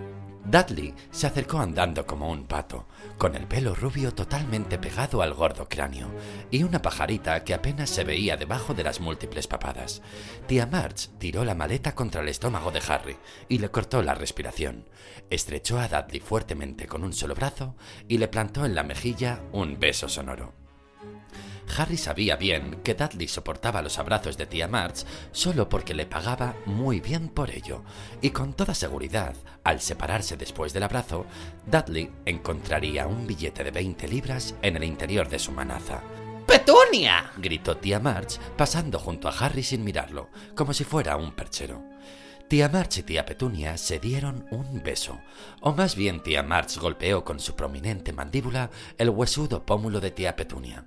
Dudley 0.47 0.95
se 1.11 1.27
acercó 1.27 1.59
andando 1.59 2.07
como 2.07 2.31
un 2.31 2.47
pato, 2.47 2.87
con 3.21 3.37
el 3.37 3.47
pelo 3.47 3.75
rubio 3.75 4.15
totalmente 4.15 4.79
pegado 4.79 5.21
al 5.21 5.35
gordo 5.35 5.69
cráneo 5.69 6.09
y 6.51 6.63
una 6.63 6.81
pajarita 6.81 7.45
que 7.45 7.53
apenas 7.53 7.91
se 7.91 8.03
veía 8.03 8.39
debajo 8.39 8.73
de 8.73 8.83
las 8.83 8.99
múltiples 8.99 9.47
papadas. 9.47 10.01
Tía 10.47 10.65
March 10.65 11.11
tiró 11.19 11.45
la 11.45 11.55
maleta 11.55 11.95
contra 11.95 12.23
el 12.23 12.31
estómago 12.31 12.71
de 12.71 12.81
Harry 12.89 13.19
y 13.47 13.59
le 13.59 13.71
cortó 13.71 14.03
la 14.03 14.15
respiración. 14.15 14.89
Estrechó 15.29 15.79
a 15.79 15.89
Dudley 15.89 16.21
fuertemente 16.21 16.87
con 16.87 17.05
un 17.05 17.13
solo 17.13 17.35
brazo 17.35 17.77
y 18.09 18.17
le 18.17 18.27
plantó 18.27 18.65
en 18.65 18.75
la 18.75 18.85
mejilla 18.85 19.43
un 19.53 19.79
beso 19.79 20.09
sonoro. 20.09 20.60
Harry 21.77 21.97
sabía 21.97 22.37
bien 22.37 22.81
que 22.83 22.95
Dudley 22.95 23.29
soportaba 23.29 23.83
los 23.83 23.99
abrazos 23.99 24.37
de 24.37 24.47
tía 24.47 24.69
March 24.69 25.05
solo 25.33 25.69
porque 25.69 25.95
le 25.95 26.07
pagaba 26.07 26.55
muy 26.67 27.01
bien 27.01 27.29
por 27.29 27.51
ello, 27.51 27.83
y 28.21 28.31
con 28.31 28.55
toda 28.55 28.75
seguridad, 28.75 29.35
al 29.65 29.81
separarse 29.81 30.37
después 30.37 30.73
del 30.73 30.83
abrazo, 30.83 31.27
Dudley 31.67 32.11
encontraría 32.25 33.07
un 33.07 33.27
billete 33.27 33.65
de 33.65 33.71
20 33.71 34.09
libras 34.09 34.55
en 34.63 34.77
el 34.77 34.85
interior 34.85 35.29
de 35.29 35.39
su 35.39 35.53
manaza. 35.53 36.03
¡Petunia! 36.47 37.31
gritó 37.37 37.77
tía 37.77 38.01
March, 38.01 38.39
pasando 38.57 38.99
junto 38.99 39.29
a 39.29 39.33
Harry 39.39 39.63
sin 39.63 39.85
mirarlo, 39.85 40.31
como 40.57 40.73
si 40.73 40.85
fuera 40.85 41.17
un 41.17 41.33
perchero. 41.33 41.83
Tía 42.51 42.69
March 42.69 42.99
y 42.99 43.03
tía 43.05 43.25
Petunia 43.25 43.79
se 43.79 44.01
dieron 44.01 44.45
un 44.51 44.83
beso, 44.83 45.21
o 45.61 45.73
más 45.73 45.95
bien 45.95 46.21
tía 46.21 46.43
March 46.43 46.79
golpeó 46.79 47.23
con 47.23 47.39
su 47.39 47.55
prominente 47.55 48.13
mandíbula 48.13 48.71
el 48.99 49.11
huesudo 49.11 49.65
pómulo 49.65 50.01
de 50.01 50.11
tía 50.11 50.35
Petunia. 50.35 50.85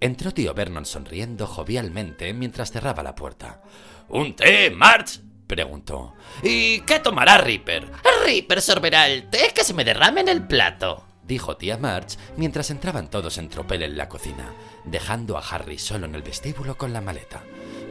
Entró 0.00 0.32
tío 0.32 0.54
Vernon 0.54 0.86
sonriendo 0.86 1.46
jovialmente 1.46 2.32
mientras 2.32 2.70
cerraba 2.70 3.02
la 3.02 3.14
puerta. 3.14 3.62
¿Un 4.08 4.36
té, 4.36 4.70
March? 4.70 5.20
preguntó. 5.46 6.14
¿Y 6.42 6.80
qué 6.82 7.00
tomará 7.00 7.38
Ripper? 7.38 7.90
Ripper 8.24 8.62
sorberá 8.62 9.08
el 9.08 9.28
té 9.28 9.52
que 9.54 9.64
se 9.64 9.74
me 9.74 9.84
derrame 9.84 10.20
en 10.20 10.28
el 10.28 10.46
plato, 10.46 11.04
dijo 11.24 11.56
tía 11.56 11.78
March 11.78 12.16
mientras 12.36 12.70
entraban 12.70 13.10
todos 13.10 13.38
en 13.38 13.48
tropel 13.48 13.82
en 13.82 13.96
la 13.96 14.08
cocina, 14.08 14.52
dejando 14.84 15.36
a 15.36 15.40
Harry 15.40 15.78
solo 15.78 16.06
en 16.06 16.14
el 16.14 16.22
vestíbulo 16.22 16.76
con 16.76 16.92
la 16.92 17.00
maleta. 17.00 17.42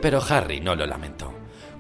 Pero 0.02 0.22
Harry 0.30 0.62
no 0.62 0.76
lo 0.76 0.86
lamentó. 0.86 1.34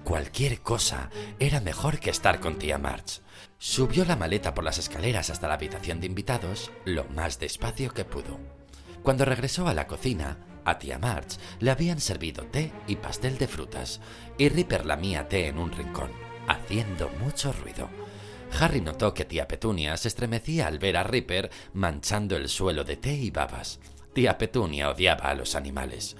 Cualquier 0.03 0.62
cosa 0.62 1.10
era 1.39 1.62
mejor 1.62 2.00
que 2.00 2.10
estar 2.10 2.39
con 2.39 2.57
tía 2.57 2.77
March. 2.77 3.22
Subió 3.60 4.03
la 4.05 4.15
maleta 4.15 4.53
por 4.53 4.63
las 4.63 4.77
escaleras 4.77 5.29
hasta 5.29 5.48
la 5.48 5.55
habitación 5.55 6.00
de 6.00 6.07
invitados 6.07 6.72
lo 6.86 7.05
más 7.05 7.39
despacio 7.39 7.93
que 7.93 8.05
pudo. 8.05 8.57
Cuando 9.04 9.25
regresó 9.25 9.68
a 9.68 9.74
la 9.74 9.88
cocina, 9.88 10.38
a 10.66 10.80
tía 10.80 11.00
March 11.00 11.38
le 11.60 11.72
habían 11.72 12.01
servido 12.01 12.46
té 12.46 12.74
y 12.88 12.98
pastel 12.98 13.38
de 13.38 13.48
frutas, 13.48 14.01
y 14.38 14.50
Ripper 14.50 14.86
lamía 14.86 15.27
té 15.30 15.48
en 15.48 15.58
un 15.58 15.72
rincón, 15.72 16.12
haciendo 16.48 17.10
mucho 17.22 17.54
ruido. 17.54 17.89
Harry 18.60 18.82
notó 18.82 19.13
que 19.13 19.25
tía 19.25 19.48
Petunia 19.48 19.96
se 19.98 20.10
estremecía 20.10 20.68
al 20.68 20.80
ver 20.80 20.98
a 20.98 21.04
Ripper 21.04 21.50
manchando 21.74 22.36
el 22.36 22.50
suelo 22.50 22.84
de 22.84 22.98
té 22.98 23.13
y 23.13 23.32
babas. 23.32 23.80
Tía 24.13 24.38
Petunia 24.38 24.89
odiaba 24.89 25.30
a 25.30 25.36
los 25.36 25.56
animales. 25.56 26.16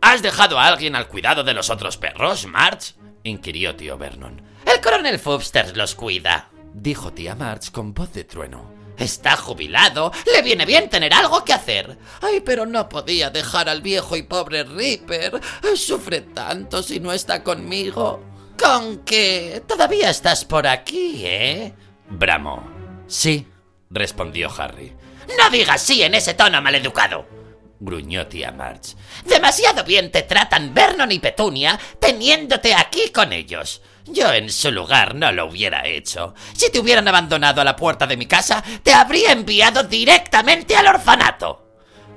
¿Has 0.00 0.22
dejado 0.22 0.58
a 0.58 0.66
alguien 0.66 0.96
al 0.96 1.08
cuidado 1.08 1.44
de 1.44 1.52
los 1.52 1.68
otros 1.68 1.96
perros, 1.96 2.46
March? 2.46 2.94
inquirió 3.22 3.76
tío 3.76 3.98
Vernon. 3.98 4.40
El 4.64 4.80
coronel 4.80 5.18
Fubster 5.18 5.76
los 5.76 5.94
cuida, 5.94 6.50
dijo 6.72 7.12
tía 7.12 7.34
March 7.34 7.70
con 7.70 7.92
voz 7.92 8.12
de 8.12 8.24
trueno. 8.24 8.79
Está 9.00 9.34
jubilado. 9.36 10.12
Le 10.32 10.42
viene 10.42 10.66
bien 10.66 10.90
tener 10.90 11.14
algo 11.14 11.42
que 11.42 11.54
hacer. 11.54 11.98
Ay, 12.20 12.40
pero 12.42 12.66
no 12.66 12.88
podía 12.88 13.30
dejar 13.30 13.68
al 13.70 13.80
viejo 13.80 14.14
y 14.14 14.22
pobre 14.22 14.62
Ripper. 14.62 15.40
Sufre 15.74 16.20
tanto 16.20 16.82
si 16.82 17.00
no 17.00 17.12
está 17.12 17.42
conmigo. 17.42 18.22
¿Con 18.58 18.98
qué? 18.98 19.62
Todavía 19.66 20.10
estás 20.10 20.44
por 20.44 20.66
aquí, 20.66 21.22
¿eh? 21.24 21.72
Bramó. 22.10 22.62
Sí, 23.06 23.46
respondió 23.88 24.50
Harry. 24.56 24.92
No 25.38 25.48
digas 25.48 25.80
sí 25.80 26.02
en 26.02 26.14
ese 26.14 26.34
tono 26.34 26.60
maleducado. 26.60 27.39
Gruñó 27.80 28.26
tía 28.26 28.52
March. 28.52 28.94
Demasiado 29.24 29.84
bien 29.84 30.12
te 30.12 30.22
tratan 30.22 30.74
Vernon 30.74 31.10
y 31.10 31.18
Petunia 31.18 31.80
teniéndote 31.98 32.74
aquí 32.74 33.10
con 33.10 33.32
ellos. 33.32 33.80
Yo 34.06 34.32
en 34.32 34.50
su 34.50 34.70
lugar 34.70 35.14
no 35.14 35.32
lo 35.32 35.46
hubiera 35.46 35.86
hecho. 35.86 36.34
Si 36.52 36.70
te 36.70 36.78
hubieran 36.78 37.08
abandonado 37.08 37.60
a 37.60 37.64
la 37.64 37.76
puerta 37.76 38.06
de 38.06 38.16
mi 38.16 38.26
casa, 38.26 38.62
te 38.82 38.92
habría 38.92 39.32
enviado 39.32 39.82
directamente 39.84 40.76
al 40.76 40.88
orfanato. 40.88 41.66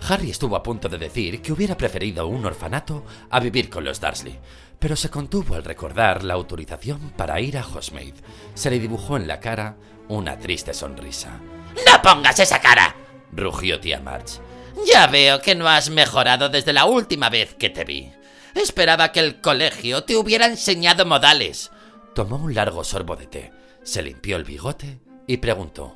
Harry 0.10 0.32
estuvo 0.32 0.58
a 0.58 0.64
punto 0.64 0.90
de 0.90 0.98
decir 0.98 1.42
que 1.42 1.54
hubiera 1.54 1.78
preferido 1.78 2.28
un 2.28 2.46
orfanato 2.46 3.06
a 3.30 3.40
vivir 3.40 3.70
con 3.70 3.86
los 3.86 4.02
Dursley, 4.02 4.38
pero 4.78 4.98
se 4.98 5.10
contuvo 5.10 5.56
al 5.56 5.64
recordar 5.64 6.24
la 6.24 6.34
autorización 6.34 7.14
para 7.16 7.40
ir 7.40 7.58
a 7.58 7.66
Hogsmeade. 7.66 8.16
Se 8.54 8.70
le 8.70 8.80
dibujó 8.80 9.16
en 9.16 9.28
la 9.28 9.40
cara 9.40 9.78
una 10.10 10.38
triste 10.38 10.74
sonrisa. 10.74 11.40
¡No 11.88 12.02
pongas 12.02 12.38
esa 12.40 12.60
cara! 12.60 12.94
rugió 13.32 13.80
tía 13.80 14.02
March. 14.02 14.42
Ya 14.86 15.08
veo 15.08 15.42
que 15.42 15.56
no 15.56 15.68
has 15.68 15.90
mejorado 15.90 16.50
desde 16.50 16.74
la 16.74 16.86
última 16.86 17.30
vez 17.30 17.54
que 17.56 17.70
te 17.70 17.84
vi. 17.84 18.12
Esperaba 18.56 19.12
que 19.12 19.20
el 19.20 19.42
colegio 19.42 20.04
te 20.04 20.16
hubiera 20.16 20.46
enseñado 20.46 21.06
modales. 21.06 21.72
Tomó 22.14 22.38
un 22.38 22.54
largo 22.54 22.84
sorbo 22.84 23.16
de 23.16 23.28
té, 23.28 23.52
se 23.84 24.04
limpió 24.04 24.38
el 24.38 24.44
bigote 24.44 25.00
y 25.28 25.38
preguntó. 25.38 25.96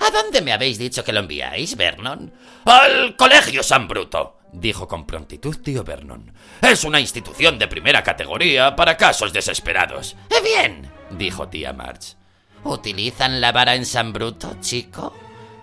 ¿A 0.00 0.10
dónde 0.10 0.40
me 0.40 0.52
habéis 0.52 0.78
dicho 0.78 1.04
que 1.04 1.12
lo 1.12 1.20
enviáis, 1.20 1.76
Vernon? 1.76 2.32
Al 2.64 3.16
Colegio 3.16 3.62
San 3.62 3.86
Bruto, 3.86 4.38
dijo 4.52 4.88
con 4.88 5.06
prontitud 5.06 5.56
tío 5.58 5.84
Vernon. 5.84 6.32
Es 6.62 6.84
una 6.84 7.00
institución 7.00 7.58
de 7.58 7.68
primera 7.68 8.02
categoría 8.02 8.74
para 8.74 8.96
casos 8.96 9.34
desesperados. 9.34 10.16
Eh, 10.30 10.42
bien, 10.42 10.90
dijo 11.10 11.48
tía 11.48 11.74
March. 11.74 12.16
¿Utilizan 12.64 13.42
la 13.42 13.52
vara 13.52 13.74
en 13.74 13.84
San 13.84 14.12
Bruto, 14.14 14.56
chico? 14.60 15.14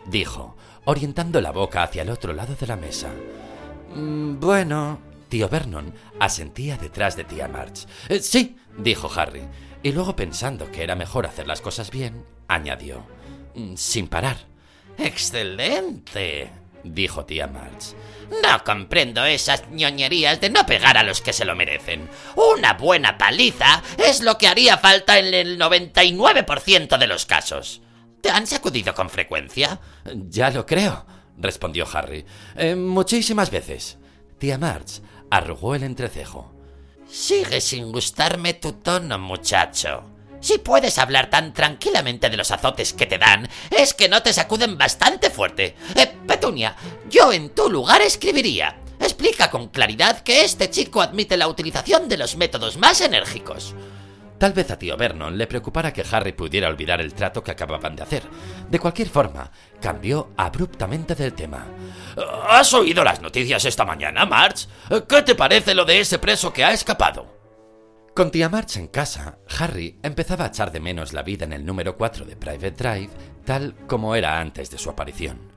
dijo, 0.06 0.56
orientando 0.88 1.42
la 1.42 1.52
boca 1.52 1.84
hacia 1.84 2.02
el 2.02 2.10
otro 2.10 2.34
lado 2.34 2.56
de 2.56 2.66
la 2.66 2.78
mesa. 2.78 3.10
Mm, 3.94 4.40
bueno, 4.40 5.00
tío 5.28 5.50
Vernon 5.50 5.94
asentía 6.18 6.78
detrás 6.78 7.18
de 7.18 7.26
tía 7.26 7.50
March. 7.50 7.86
Eh, 8.08 8.22
sí, 8.22 8.56
dijo 8.78 9.12
Harry 9.14 9.44
y 9.84 9.92
luego 9.92 10.16
pensando 10.16 10.72
que 10.72 10.84
era 10.84 10.96
mejor 10.96 11.26
hacer 11.26 11.46
las 11.46 11.60
cosas 11.60 11.92
bien, 11.92 12.26
añadió, 12.48 13.06
mm, 13.56 13.76
sin 13.76 14.08
parar. 14.08 14.38
Excelente, 14.98 16.52
dijo 16.86 17.26
tía 17.26 17.48
March. 17.48 17.94
No 18.42 18.64
comprendo 18.64 19.26
esas 19.26 19.70
ñoñerías 19.70 20.40
de 20.40 20.50
no 20.50 20.66
pegar 20.66 20.98
a 20.98 21.04
los 21.04 21.20
que 21.20 21.34
se 21.34 21.44
lo 21.44 21.56
merecen. 21.56 22.10
Una 22.36 22.74
buena 22.74 23.18
paliza 23.18 23.84
es 23.98 24.22
lo 24.22 24.38
que 24.38 24.48
haría 24.48 24.78
falta 24.78 25.20
en 25.20 25.34
el 25.34 25.60
99% 25.60 26.98
de 26.98 27.08
los 27.08 27.26
casos. 27.26 27.82
¿Te 28.28 28.34
han 28.34 28.46
sacudido 28.46 28.94
con 28.94 29.10
frecuencia? 29.10 29.80
Ya 30.14 30.50
lo 30.50 30.66
creo, 30.66 31.06
respondió 31.38 31.88
Harry. 31.94 32.26
Eh, 32.58 32.76
muchísimas 32.76 33.50
veces. 33.50 33.98
Tía 34.38 34.58
March 34.58 35.02
arrugó 35.32 35.76
el 35.76 35.84
entrecejo. 35.84 36.52
Sigue 37.10 37.62
sin 37.62 37.90
gustarme 37.90 38.54
tu 38.56 38.74
tono, 38.74 39.18
muchacho. 39.18 40.04
Si 40.42 40.58
puedes 40.58 40.98
hablar 40.98 41.30
tan 41.30 41.54
tranquilamente 41.54 42.30
de 42.30 42.36
los 42.36 42.52
azotes 42.52 42.92
que 42.92 43.06
te 43.06 43.18
dan, 43.18 43.48
es 43.72 43.94
que 43.94 44.10
no 44.10 44.22
te 44.22 44.34
sacuden 44.34 44.78
bastante 44.78 45.30
fuerte. 45.30 45.78
Eh, 45.96 46.14
Petunia, 46.28 46.76
yo 47.10 47.32
en 47.32 47.52
tu 47.52 47.70
lugar 47.70 48.02
escribiría. 48.02 48.78
Explica 49.00 49.50
con 49.50 49.70
claridad 49.70 50.20
que 50.20 50.44
este 50.44 50.70
chico 50.70 51.02
admite 51.02 51.38
la 51.38 51.48
utilización 51.48 52.10
de 52.10 52.18
los 52.18 52.36
métodos 52.36 52.76
más 52.76 53.00
enérgicos. 53.00 53.74
Tal 54.38 54.54
vez 54.54 54.70
a 54.70 54.78
tío 54.78 54.96
Vernon 54.98 55.38
le 55.38 55.48
preocupara 55.48 55.92
que 55.92 56.06
Harry 56.12 56.32
pudiera 56.32 56.68
olvidar 56.68 57.02
el 57.02 57.14
trato 57.14 57.44
que 57.44 57.52
acababan 57.52 57.96
de 57.96 58.04
hacer. 58.04 58.24
De 58.70 58.80
cualquier 58.80 59.10
forma, 59.10 59.52
cambió 59.82 60.32
abruptamente 60.38 61.16
del 61.16 61.34
tema. 61.34 61.66
¿Has 62.48 62.72
oído 62.74 63.04
las 63.04 63.22
noticias 63.22 63.66
esta 63.66 63.84
mañana, 63.84 64.26
March? 64.26 64.68
¿Qué 65.10 65.24
te 65.24 65.34
parece 65.34 65.74
lo 65.74 65.86
de 65.86 66.00
ese 66.00 66.20
preso 66.20 66.54
que 66.54 66.64
ha 66.64 66.72
escapado? 66.72 67.36
Con 68.14 68.32
tía 68.32 68.50
March 68.50 68.78
en 68.78 68.88
casa, 68.88 69.38
Harry 69.60 70.00
empezaba 70.02 70.46
a 70.46 70.48
echar 70.48 70.72
de 70.72 70.80
menos 70.80 71.14
la 71.14 71.24
vida 71.24 71.46
en 71.46 71.54
el 71.54 71.66
número 71.66 71.98
4 71.98 72.26
de 72.26 72.36
Private 72.36 72.72
Drive, 72.72 73.10
tal 73.46 73.76
como 73.88 74.16
era 74.16 74.40
antes 74.40 74.70
de 74.70 74.78
su 74.78 74.90
aparición. 74.90 75.52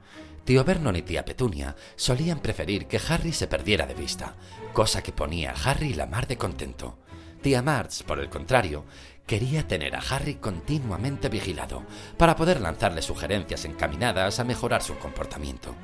Tío 0.45 0.65
Vernon 0.65 0.97
y 0.97 1.03
tía 1.03 1.25
Petunia 1.25 1.77
solían 1.97 2.41
preferir 2.41 2.87
que 2.87 3.01
Harry 3.09 3.33
se 3.33 3.47
perdiera 3.47 3.87
de 3.87 3.95
vista, 3.95 4.37
cosa 4.73 5.03
que 5.03 5.13
ponía 5.13 5.53
a 5.53 5.71
Harry 5.71 5.95
la 5.95 6.07
mar 6.07 6.27
de 6.27 6.37
contento. 6.37 6.99
Tía 7.43 7.63
March, 7.63 8.05
por 8.05 8.21
el 8.21 8.29
contrario, 8.29 8.85
quería 9.27 9.67
tener 9.67 9.97
a 9.97 10.01
Harry 10.01 10.35
continuamente 10.35 11.29
vigilado 11.29 11.85
para 12.19 12.37
poder 12.37 12.61
lanzarle 12.61 13.01
sugerencias 13.01 13.65
encaminadas 13.65 14.41
a 14.41 14.45
mejorar 14.45 14.83
su 14.83 14.99
comportamiento. 14.99 15.75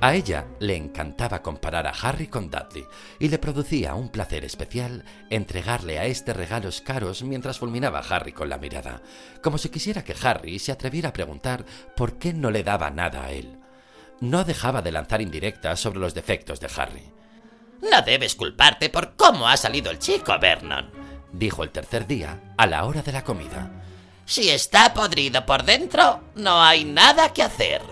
A 0.00 0.14
ella 0.14 0.46
le 0.58 0.76
encantaba 0.76 1.42
comparar 1.42 1.86
a 1.86 1.90
Harry 1.90 2.26
con 2.26 2.50
Dudley 2.50 2.86
y 3.18 3.28
le 3.28 3.38
producía 3.38 3.94
un 3.94 4.08
placer 4.08 4.46
especial 4.46 5.04
entregarle 5.28 5.98
a 5.98 6.06
este 6.06 6.32
regalos 6.32 6.80
caros 6.80 7.22
mientras 7.22 7.58
fulminaba 7.58 7.98
a 7.98 8.16
Harry 8.16 8.32
con 8.32 8.48
la 8.48 8.56
mirada, 8.56 9.02
como 9.42 9.58
si 9.58 9.68
quisiera 9.68 10.02
que 10.02 10.16
Harry 10.22 10.58
se 10.58 10.72
atreviera 10.72 11.10
a 11.10 11.12
preguntar 11.12 11.66
por 11.94 12.18
qué 12.18 12.32
no 12.32 12.50
le 12.50 12.64
daba 12.64 12.90
nada 12.90 13.26
a 13.26 13.32
él. 13.32 13.58
No 14.20 14.44
dejaba 14.44 14.80
de 14.80 14.92
lanzar 14.92 15.20
indirectas 15.20 15.78
sobre 15.78 16.00
los 16.00 16.14
defectos 16.14 16.60
de 16.60 16.70
Harry. 16.74 17.19
No 17.82 18.02
debes 18.02 18.34
culparte 18.34 18.90
por 18.90 19.16
cómo 19.16 19.48
ha 19.48 19.56
salido 19.56 19.90
el 19.90 19.98
chico, 19.98 20.38
Vernon, 20.38 20.90
dijo 21.32 21.62
el 21.62 21.70
tercer 21.70 22.06
día, 22.06 22.40
a 22.56 22.66
la 22.66 22.84
hora 22.84 23.02
de 23.02 23.12
la 23.12 23.24
comida. 23.24 23.70
Si 24.26 24.50
está 24.50 24.94
podrido 24.94 25.44
por 25.46 25.64
dentro, 25.64 26.22
no 26.34 26.62
hay 26.62 26.84
nada 26.84 27.32
que 27.32 27.42
hacer. 27.42 27.82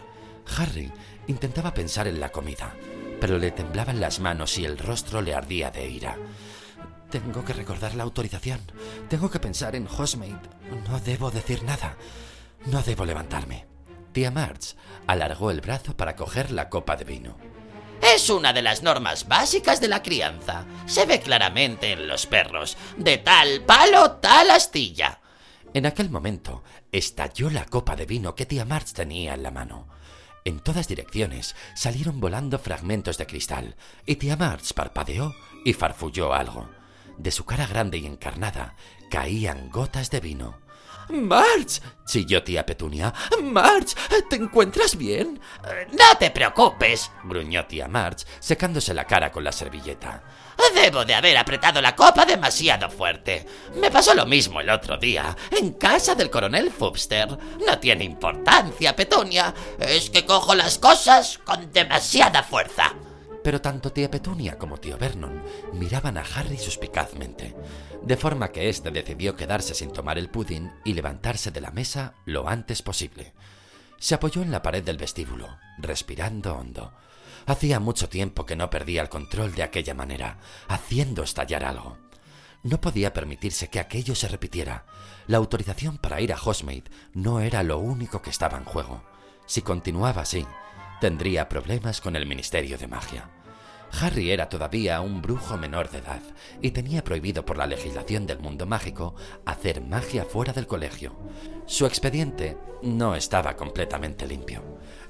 Harry 0.57 0.93
intentaba 1.27 1.75
pensar 1.75 2.07
en 2.07 2.21
la 2.21 2.31
comida, 2.31 2.75
pero 3.21 3.39
le 3.39 3.51
temblaban 3.51 4.01
las 4.01 4.21
manos 4.21 4.57
y 4.59 4.65
el 4.65 4.79
rostro 4.79 5.21
le 5.21 5.35
ardía 5.35 5.71
de 5.71 5.89
ira. 5.89 6.17
Tengo 7.11 7.45
que 7.45 7.55
recordar 7.55 7.95
la 7.95 8.03
autorización. 8.03 8.61
Tengo 9.09 9.31
que 9.31 9.41
pensar 9.41 9.75
en 9.75 9.87
Hostmate. 9.87 10.49
No 10.89 11.01
debo 11.01 11.31
decir 11.31 11.63
nada. 11.63 11.97
No 12.67 12.83
debo 12.83 13.07
levantarme. 13.07 13.67
Tía 14.13 14.31
March 14.31 14.77
alargó 15.07 15.51
el 15.51 15.61
brazo 15.61 15.97
para 15.97 16.17
coger 16.17 16.51
la 16.51 16.69
copa 16.69 16.97
de 16.97 17.05
vino. 17.05 17.37
Es 18.03 18.31
una 18.31 18.53
de 18.53 18.63
las 18.63 18.83
normas 18.83 19.27
básicas 19.29 19.81
de 19.81 19.89
la 19.89 20.03
crianza. 20.03 20.65
Se 20.87 21.05
ve 21.05 21.21
claramente 21.21 21.93
en 21.93 22.07
los 22.07 22.27
perros. 22.27 22.77
De 22.97 23.19
tal 23.19 23.63
palo, 23.63 24.13
tal 24.13 24.51
astilla. 24.51 25.21
En 25.75 25.85
aquel 25.85 26.09
momento 26.09 26.63
estalló 26.93 27.51
la 27.51 27.65
copa 27.67 27.97
de 27.97 28.07
vino 28.07 28.35
que 28.35 28.47
tía 28.47 28.65
March 28.65 28.93
tenía 28.93 29.35
en 29.35 29.43
la 29.43 29.51
mano. 29.51 29.89
En 30.45 30.61
todas 30.61 30.89
direcciones 30.89 31.55
salieron 31.75 32.21
volando 32.21 32.59
fragmentos 32.59 33.19
de 33.19 33.27
cristal, 33.27 33.77
y 34.07 34.17
tía 34.17 34.37
March 34.37 34.73
parpadeó 34.73 35.35
y 35.65 35.75
farfulló 35.75 36.33
algo. 36.33 36.71
De 37.19 37.31
su 37.31 37.45
cara 37.45 37.67
grande 37.67 37.99
y 37.99 38.07
encarnada 38.07 38.75
caían 39.11 39.71
gotas 39.71 40.11
de 40.11 40.21
vino. 40.21 40.59
March, 41.09 41.81
chilló 42.07 42.43
tía 42.43 42.67
Petunia. 42.67 43.13
March, 43.43 43.95
¿te 44.29 44.37
encuentras 44.37 44.97
bien? 44.97 45.41
No 45.93 46.19
te 46.19 46.31
preocupes, 46.31 47.11
gruñó 47.25 47.67
tía 47.67 47.89
March, 47.89 48.27
secándose 48.41 48.95
la 48.95 49.05
cara 49.05 49.31
con 49.33 49.45
la 49.45 49.53
servilleta. 49.53 50.23
Debo 50.75 51.05
de 51.05 51.15
haber 51.15 51.37
apretado 51.37 51.81
la 51.81 51.97
copa 51.97 52.25
demasiado 52.25 52.91
fuerte. 52.91 53.47
Me 53.77 53.91
pasó 53.91 54.15
lo 54.15 54.27
mismo 54.27 54.61
el 54.61 54.71
otro 54.71 54.97
día, 54.99 55.37
en 55.51 55.73
casa 55.75 56.15
del 56.15 56.31
coronel 56.31 56.71
Fubster. 56.71 57.29
No 57.67 57.79
tiene 57.79 58.05
importancia, 58.05 58.95
Petunia. 58.95 59.55
Es 59.79 60.11
que 60.11 60.27
cojo 60.27 60.55
las 60.55 60.79
cosas 60.79 61.39
con 61.39 61.73
demasiada 61.73 62.43
fuerza. 62.43 62.95
Pero 63.49 63.63
tanto 63.63 63.91
tía 63.91 64.11
Petunia 64.11 64.59
como 64.59 64.77
tío 64.77 64.99
Vernon 64.99 65.43
miraban 65.73 66.19
a 66.19 66.21
Harry 66.35 66.59
suspicazmente 66.59 67.57
de 68.03 68.17
forma 68.19 68.53
que 68.53 68.69
éste 68.69 68.91
decidió 68.91 69.37
quedarse 69.37 69.73
sin 69.73 69.91
tomar 69.91 70.19
el 70.19 70.29
pudding 70.29 70.71
y 70.85 70.93
levantarse 70.93 71.51
de 71.51 71.63
la 71.63 71.71
mesa 71.71 72.13
lo 72.27 72.47
antes 72.47 72.83
posible. 72.83 73.33
Se 73.99 74.15
apoyó 74.15 74.43
en 74.43 74.51
la 74.51 74.61
pared 74.61 74.85
del 74.85 74.99
vestíbulo, 74.99 75.57
respirando 75.79 76.59
hondo. 76.59 76.93
Hacía 77.47 77.81
mucho 77.81 78.11
tiempo 78.11 78.45
que 78.45 78.55
no 78.55 78.69
perdía 78.69 79.01
el 79.01 79.09
control 79.09 79.55
de 79.55 79.63
aquella 79.63 79.95
manera, 79.95 80.41
haciendo 80.69 81.23
estallar 81.23 81.65
algo. 81.65 81.97
No 82.63 82.83
podía 82.83 83.15
permitirse 83.15 83.69
que 83.69 83.81
aquello 83.81 84.15
se 84.15 84.29
repitiera. 84.29 84.85
La 85.27 85.39
autorización 85.39 85.97
para 85.97 86.21
ir 86.21 86.35
a 86.35 86.39
Hostmate 86.39 86.91
no 87.15 87.41
era 87.41 87.63
lo 87.63 87.79
único 87.79 88.21
que 88.21 88.29
estaba 88.29 88.59
en 88.59 88.65
juego. 88.65 89.05
Si 89.47 89.63
continuaba 89.63 90.21
así, 90.21 90.47
tendría 91.01 91.49
problemas 91.49 92.03
con 92.03 92.15
el 92.15 92.27
Ministerio 92.27 92.77
de 92.77 92.89
Magia. 92.89 93.31
Harry 93.93 94.31
era 94.31 94.49
todavía 94.49 95.01
un 95.01 95.23
brujo 95.23 95.57
menor 95.57 95.91
de 95.91 95.99
edad 95.99 96.23
y 96.61 96.71
tenía 96.71 97.03
prohibido 97.03 97.45
por 97.45 97.57
la 97.57 97.67
legislación 97.67 98.27
del 98.27 98.39
mundo 98.39 98.67
mágico 98.67 99.15
hacer 99.45 99.81
magia 99.81 100.25
fuera 100.25 100.53
del 100.53 100.67
colegio. 100.67 101.17
Su 101.67 101.87
expediente 101.87 102.57
no 102.83 103.15
estaba 103.15 103.57
completamente 103.57 104.27
limpio. 104.27 104.63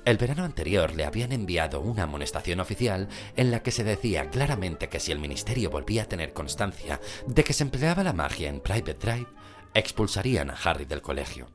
El 0.04 0.16
verano 0.16 0.44
anterior 0.44 0.94
le 0.94 1.04
habían 1.04 1.32
enviado 1.32 1.80
una 1.80 2.04
amonestación 2.04 2.60
oficial 2.60 3.08
en 3.36 3.50
la 3.50 3.62
que 3.62 3.72
se 3.72 3.84
decía 3.84 4.30
claramente 4.30 4.88
que 4.88 5.00
si 5.00 5.12
el 5.12 5.18
ministerio 5.18 5.70
volvía 5.70 6.04
a 6.04 6.08
tener 6.08 6.32
constancia 6.32 7.00
de 7.26 7.44
que 7.44 7.52
se 7.52 7.64
empleaba 7.64 8.02
la 8.02 8.12
magia 8.12 8.48
en 8.48 8.60
Private 8.60 8.94
Drive, 8.94 9.28
expulsarían 9.74 10.50
a 10.50 10.54
Harry 10.54 10.86
del 10.86 11.02
colegio. 11.02 11.48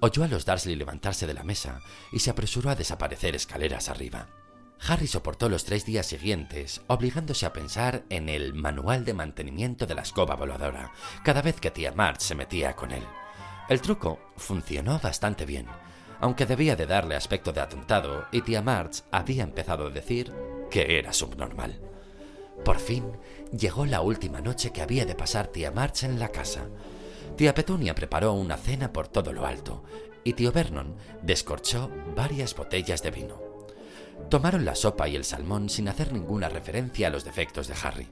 Oyó 0.00 0.24
a 0.24 0.28
los 0.28 0.44
Dursley 0.44 0.76
levantarse 0.76 1.26
de 1.26 1.34
la 1.34 1.44
mesa 1.44 1.80
y 2.12 2.18
se 2.20 2.30
apresuró 2.30 2.70
a 2.70 2.74
desaparecer 2.74 3.34
escaleras 3.34 3.88
arriba. 3.88 4.28
Harry 4.88 5.06
soportó 5.06 5.48
los 5.48 5.64
tres 5.64 5.84
días 5.84 6.06
siguientes, 6.06 6.80
obligándose 6.86 7.44
a 7.44 7.52
pensar 7.52 8.04
en 8.08 8.28
el 8.28 8.54
manual 8.54 9.04
de 9.04 9.14
mantenimiento 9.14 9.86
de 9.86 9.94
la 9.94 10.02
escoba 10.02 10.36
voladora, 10.36 10.92
cada 11.22 11.42
vez 11.42 11.60
que 11.60 11.70
tía 11.70 11.92
March 11.92 12.20
se 12.20 12.34
metía 12.34 12.74
con 12.74 12.90
él. 12.90 13.02
El 13.68 13.80
truco 13.82 14.18
funcionó 14.36 14.98
bastante 14.98 15.44
bien, 15.44 15.66
aunque 16.20 16.46
debía 16.46 16.76
de 16.76 16.86
darle 16.86 17.14
aspecto 17.14 17.52
de 17.52 17.60
atontado, 17.60 18.26
y 18.32 18.40
tía 18.40 18.62
March 18.62 19.04
había 19.10 19.42
empezado 19.42 19.86
a 19.86 19.90
decir 19.90 20.32
que 20.70 20.98
era 20.98 21.12
subnormal. 21.12 21.80
Por 22.64 22.78
fin 22.78 23.04
llegó 23.52 23.86
la 23.86 24.00
última 24.00 24.40
noche 24.40 24.72
que 24.72 24.82
había 24.82 25.04
de 25.04 25.14
pasar 25.14 25.48
tía 25.48 25.70
March 25.70 26.04
en 26.04 26.18
la 26.18 26.30
casa. 26.30 26.68
Tía 27.36 27.54
Petunia 27.54 27.94
preparó 27.94 28.32
una 28.32 28.56
cena 28.56 28.92
por 28.92 29.08
todo 29.08 29.32
lo 29.32 29.46
alto, 29.46 29.84
y 30.24 30.32
tío 30.32 30.52
Vernon 30.52 30.96
descorchó 31.22 31.90
varias 32.16 32.54
botellas 32.54 33.02
de 33.02 33.10
vino. 33.10 33.49
Tomaron 34.28 34.64
la 34.64 34.74
sopa 34.74 35.08
y 35.08 35.16
el 35.16 35.24
salmón 35.24 35.68
sin 35.68 35.88
hacer 35.88 36.12
ninguna 36.12 36.48
referencia 36.48 37.08
a 37.08 37.10
los 37.10 37.24
defectos 37.24 37.66
de 37.66 37.74
Harry. 37.82 38.08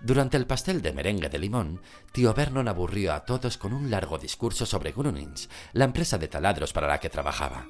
Durante 0.00 0.36
el 0.36 0.46
pastel 0.46 0.80
de 0.80 0.92
merengue 0.92 1.28
de 1.28 1.38
limón, 1.38 1.82
tío 2.12 2.32
Vernon 2.32 2.68
aburrió 2.68 3.12
a 3.12 3.24
todos 3.24 3.58
con 3.58 3.72
un 3.72 3.90
largo 3.90 4.18
discurso 4.18 4.64
sobre 4.64 4.92
Grunings, 4.92 5.48
la 5.72 5.84
empresa 5.84 6.18
de 6.18 6.28
taladros 6.28 6.72
para 6.72 6.88
la 6.88 6.98
que 6.98 7.10
trabajaba. 7.10 7.66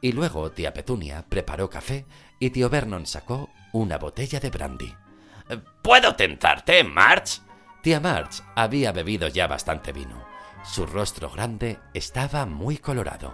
Y 0.00 0.12
luego 0.12 0.50
tía 0.50 0.72
Petunia 0.72 1.24
preparó 1.28 1.70
café 1.70 2.04
y 2.38 2.50
tío 2.50 2.68
Vernon 2.68 3.06
sacó 3.06 3.50
una 3.72 3.98
botella 3.98 4.40
de 4.40 4.50
brandy. 4.50 4.94
¿Puedo 5.82 6.14
tentarte, 6.16 6.84
March? 6.84 7.40
Tía 7.82 8.00
March 8.00 8.42
había 8.54 8.92
bebido 8.92 9.28
ya 9.28 9.46
bastante 9.46 9.92
vino. 9.92 10.26
Su 10.64 10.84
rostro 10.84 11.30
grande 11.30 11.78
estaba 11.94 12.44
muy 12.44 12.78
colorado. 12.78 13.32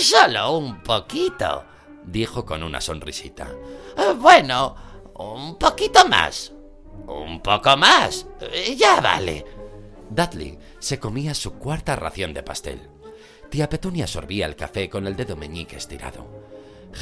Solo 0.00 0.58
un 0.58 0.82
poquito, 0.82 1.64
dijo 2.04 2.44
con 2.44 2.62
una 2.62 2.80
sonrisita. 2.80 3.50
Eh, 3.96 4.14
bueno, 4.18 4.74
un 5.14 5.56
poquito 5.58 6.06
más. 6.08 6.52
Un 7.06 7.40
poco 7.40 7.76
más. 7.76 8.26
Eh, 8.40 8.76
ya 8.76 9.00
vale. 9.00 9.44
Dudley 10.10 10.58
se 10.78 10.98
comía 10.98 11.34
su 11.34 11.54
cuarta 11.54 11.96
ración 11.96 12.34
de 12.34 12.42
pastel. 12.42 12.88
Tía 13.50 13.68
Petunia 13.68 14.06
sorbía 14.06 14.46
el 14.46 14.56
café 14.56 14.88
con 14.88 15.06
el 15.06 15.16
dedo 15.16 15.36
meñique 15.36 15.76
estirado. 15.76 16.26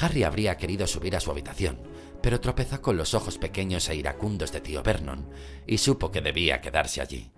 Harry 0.01 0.25
habría 0.25 0.57
querido 0.57 0.87
subir 0.87 1.17
a 1.17 1.21
su 1.21 1.31
habitación, 1.31 1.79
pero 2.23 2.41
tropezó 2.41 2.81
con 2.81 2.97
los 2.97 3.15
ojos 3.15 3.39
pequeños 3.39 3.89
e 3.89 3.97
iracundos 3.97 4.53
de 4.53 4.61
tío 4.61 4.83
Vernon 4.83 5.29
y 5.67 5.79
supo 5.79 6.11
que 6.11 6.21
debía 6.21 6.61
quedarse 6.61 7.01
allí. 7.01 7.33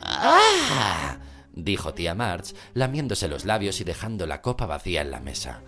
¡Ah! 0.00 1.18
dijo 1.52 1.94
tía 1.94 2.14
March, 2.14 2.54
lamiéndose 2.74 3.28
los 3.28 3.44
labios 3.44 3.80
y 3.80 3.84
dejando 3.84 4.26
la 4.26 4.42
copa 4.42 4.66
vacía 4.66 5.00
en 5.02 5.10
la 5.10 5.20
mesa. 5.20 5.62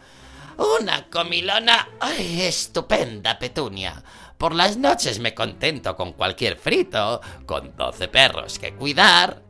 Una 0.59 1.09
comilona 1.09 1.89
ay, 2.01 2.43
estupenda, 2.43 3.39
Petunia. 3.39 4.03
Por 4.37 4.57
las 4.57 4.77
noches 4.77 5.21
me 5.21 5.33
contento 5.33 5.95
con 5.95 6.13
cualquier 6.13 6.57
frito, 6.59 7.21
con 7.47 7.77
doce 7.77 8.09
perros 8.09 8.59
que 8.59 8.75
cuidar. 8.75 9.43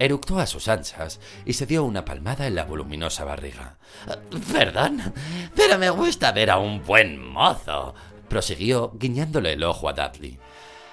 Eructó 0.00 0.40
a 0.40 0.46
sus 0.46 0.66
anchas 0.66 1.20
y 1.44 1.52
se 1.52 1.66
dio 1.66 1.84
una 1.84 2.04
palmada 2.04 2.48
en 2.48 2.56
la 2.56 2.64
voluminosa 2.64 3.24
barriga. 3.24 3.78
Perdón, 4.52 5.14
pero 5.54 5.78
me 5.78 5.90
gusta 5.90 6.32
ver 6.32 6.50
a 6.50 6.58
un 6.58 6.84
buen 6.84 7.24
mozo, 7.24 7.94
prosiguió 8.28 8.92
guiñándole 8.94 9.52
el 9.52 9.62
ojo 9.62 9.88
a 9.88 9.92
Dudley. 9.92 10.38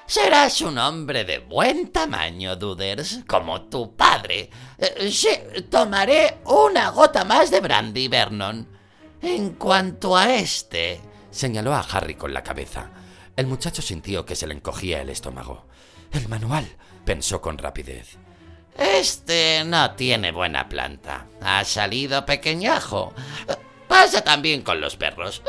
Serás 0.08 0.62
un 0.62 0.78
hombre 0.78 1.26
de 1.26 1.40
buen 1.40 1.92
tamaño, 1.92 2.56
Duders, 2.56 3.22
como 3.26 3.64
tu 3.64 3.96
padre. 3.96 4.52
Eh, 4.78 5.10
sí, 5.12 5.30
tomaré 5.72 6.42
una 6.46 6.92
gota 6.92 7.24
más 7.24 7.50
de 7.50 7.60
brandy, 7.60 8.08
Vernon. 8.08 8.75
En 9.26 9.56
cuanto 9.56 10.16
a 10.16 10.36
este, 10.36 11.02
señaló 11.32 11.74
a 11.74 11.80
Harry 11.80 12.14
con 12.14 12.32
la 12.32 12.44
cabeza. 12.44 12.92
El 13.36 13.48
muchacho 13.48 13.82
sintió 13.82 14.24
que 14.24 14.36
se 14.36 14.46
le 14.46 14.54
encogía 14.54 15.02
el 15.02 15.10
estómago. 15.10 15.66
El 16.12 16.30
manual, 16.30 16.68
pensó 17.06 17.42
con 17.42 17.58
rapidez. 17.58 18.20
Este 18.78 19.64
no 19.66 19.96
tiene 19.96 20.32
buena 20.32 20.70
planta. 20.70 21.26
Ha 21.42 21.66
salido 21.66 22.24
pequeñajo. 22.24 23.16
Pasa 23.88 24.24
también 24.24 24.62
con 24.62 24.80
los 24.80 24.96
perros. 24.96 25.42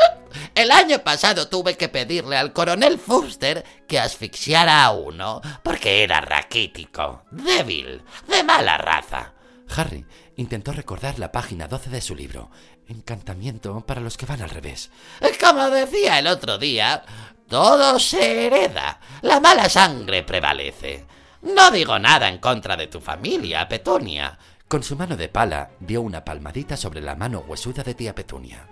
El 0.55 0.71
año 0.71 1.01
pasado 1.01 1.49
tuve 1.49 1.77
que 1.77 1.91
pedirle 1.91 2.39
al 2.39 2.55
coronel 2.55 2.99
Fuster 2.99 3.63
que 3.87 3.99
asfixiara 3.99 4.87
a 4.87 4.93
uno 4.93 5.43
porque 5.63 6.03
era 6.03 6.23
raquítico, 6.23 7.25
débil, 7.31 8.03
de 8.27 8.43
mala 8.43 8.79
raza. 8.79 9.35
Harry 9.69 10.07
intentó 10.37 10.73
recordar 10.73 11.19
la 11.19 11.33
página 11.33 11.67
12 11.67 11.91
de 11.91 12.01
su 12.01 12.15
libro, 12.15 12.51
Encantamiento 12.89 13.81
para 13.85 14.01
los 14.01 14.17
que 14.17 14.27
van 14.27 14.43
al 14.43 14.51
revés. 14.51 14.91
Como 15.41 15.71
decía 15.71 16.19
el 16.19 16.29
otro 16.29 16.59
día, 16.59 17.03
todo 17.49 17.99
se 17.99 18.47
hereda. 18.47 19.01
La 19.23 19.41
mala 19.41 19.69
sangre 19.69 20.23
prevalece. 20.23 21.05
No 21.43 21.71
digo 21.71 21.99
nada 21.99 22.29
en 22.29 22.39
contra 22.39 22.77
de 22.77 22.87
tu 22.87 23.01
familia, 23.01 23.69
Petunia. 23.69 24.39
Con 24.69 24.83
su 24.83 24.97
mano 24.97 25.17
de 25.17 25.29
pala 25.29 25.71
dio 25.81 26.03
una 26.03 26.25
palmadita 26.25 26.77
sobre 26.77 27.01
la 27.01 27.15
mano 27.15 27.45
huesuda 27.47 27.83
de 27.83 27.95
tía 27.95 28.15
Petunia. 28.15 28.67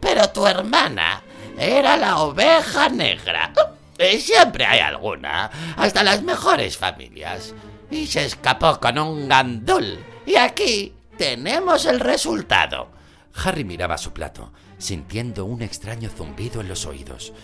Pero 0.00 0.28
tu 0.30 0.46
hermana 0.46 1.22
era 1.58 1.96
la 1.96 2.18
oveja 2.20 2.88
negra. 2.88 3.52
Siempre 4.18 4.64
hay 4.64 4.80
alguna, 4.80 5.50
hasta 5.76 6.02
las 6.02 6.22
mejores 6.22 6.76
familias. 6.76 7.54
Y 7.90 8.06
se 8.06 8.24
escapó 8.24 8.78
con 8.80 8.98
un 8.98 9.28
gandul. 9.28 9.98
Y 10.26 10.36
aquí 10.36 10.94
tenemos 11.20 11.84
el 11.84 12.00
resultado. 12.00 12.90
Harry 13.34 13.62
miraba 13.62 13.98
su 13.98 14.14
plato, 14.14 14.54
sintiendo 14.78 15.44
un 15.44 15.60
extraño 15.60 16.08
zumbido 16.08 16.62
en 16.62 16.68
los 16.70 16.86
oídos. 16.86 17.34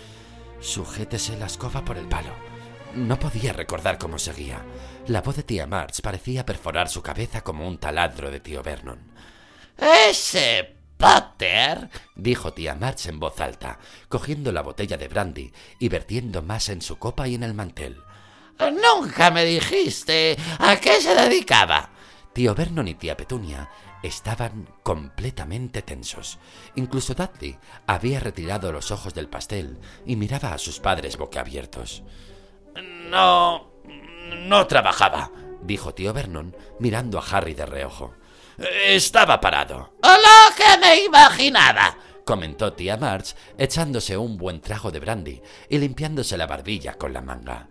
Sujétese 0.59 1.37
la 1.37 1.45
escoba 1.45 1.85
por 1.85 1.99
el 1.99 2.07
palo. 2.07 2.31
No 2.95 3.19
podía 3.19 3.53
recordar 3.53 3.99
cómo 3.99 4.17
seguía. 4.17 4.65
La 5.05 5.21
voz 5.21 5.35
de 5.35 5.43
tía 5.43 5.67
March 5.67 6.01
parecía 6.01 6.43
perforar 6.43 6.89
su 6.89 7.03
cabeza 7.03 7.41
como 7.41 7.67
un 7.67 7.77
taladro 7.77 8.31
de 8.31 8.39
tío 8.39 8.63
Vernon. 8.63 9.11
¡Ese 9.77 10.75
Potter! 10.97 11.91
dijo 12.15 12.53
tía 12.53 12.73
March 12.73 13.05
en 13.05 13.19
voz 13.19 13.39
alta, 13.39 13.77
cogiendo 14.09 14.51
la 14.51 14.63
botella 14.63 14.97
de 14.97 15.07
brandy 15.07 15.53
y 15.77 15.87
vertiendo 15.89 16.41
más 16.41 16.69
en 16.69 16.81
su 16.81 16.97
copa 16.97 17.27
y 17.27 17.35
en 17.35 17.43
el 17.43 17.53
mantel. 17.53 18.01
Nunca 18.57 19.29
me 19.29 19.45
dijiste 19.45 20.35
a 20.57 20.77
qué 20.77 20.99
se 20.99 21.13
dedicaba. 21.13 21.91
Tío 22.37 22.53
Vernon 22.53 22.87
y 22.87 22.93
tía 22.93 23.17
Petunia 23.17 23.67
estaban 24.03 24.69
completamente 24.83 25.81
tensos. 25.81 26.37
Incluso 26.75 27.15
Dudley 27.15 27.57
había 27.87 28.19
retirado 28.19 28.71
los 28.71 28.91
ojos 28.91 29.15
del 29.15 29.27
pastel 29.27 29.79
y 30.05 30.17
miraba 30.17 30.53
a 30.53 30.59
sus 30.59 30.79
padres 30.79 31.17
boquiabiertos. 31.17 32.03
No... 33.09 33.71
no 34.45 34.67
trabajaba, 34.67 35.31
dijo 35.63 35.95
tío 35.95 36.13
Vernon, 36.13 36.55
mirando 36.77 37.17
a 37.17 37.23
Harry 37.23 37.55
de 37.55 37.65
reojo. 37.65 38.13
Estaba 38.85 39.41
parado. 39.41 39.95
¡Lo 40.03 40.55
que 40.55 40.77
me 40.79 41.05
imaginaba! 41.05 41.97
comentó 42.23 42.71
tía 42.73 42.97
March, 42.97 43.35
echándose 43.57 44.15
un 44.15 44.37
buen 44.37 44.61
trago 44.61 44.91
de 44.91 44.99
brandy 44.99 45.41
y 45.69 45.79
limpiándose 45.79 46.37
la 46.37 46.45
barbilla 46.45 46.99
con 46.99 47.13
la 47.13 47.21
manga. 47.21 47.67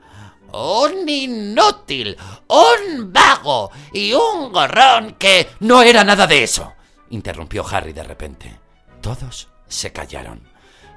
Un 0.52 1.08
inútil, 1.08 2.16
un 2.48 3.12
vago 3.12 3.70
y 3.92 4.12
un 4.12 4.52
gorrón 4.52 5.14
que... 5.18 5.50
No 5.60 5.82
era 5.82 6.04
nada 6.04 6.26
de 6.26 6.42
eso, 6.42 6.74
interrumpió 7.10 7.64
Harry 7.68 7.92
de 7.92 8.02
repente. 8.02 8.58
Todos 9.00 9.48
se 9.68 9.92
callaron. 9.92 10.42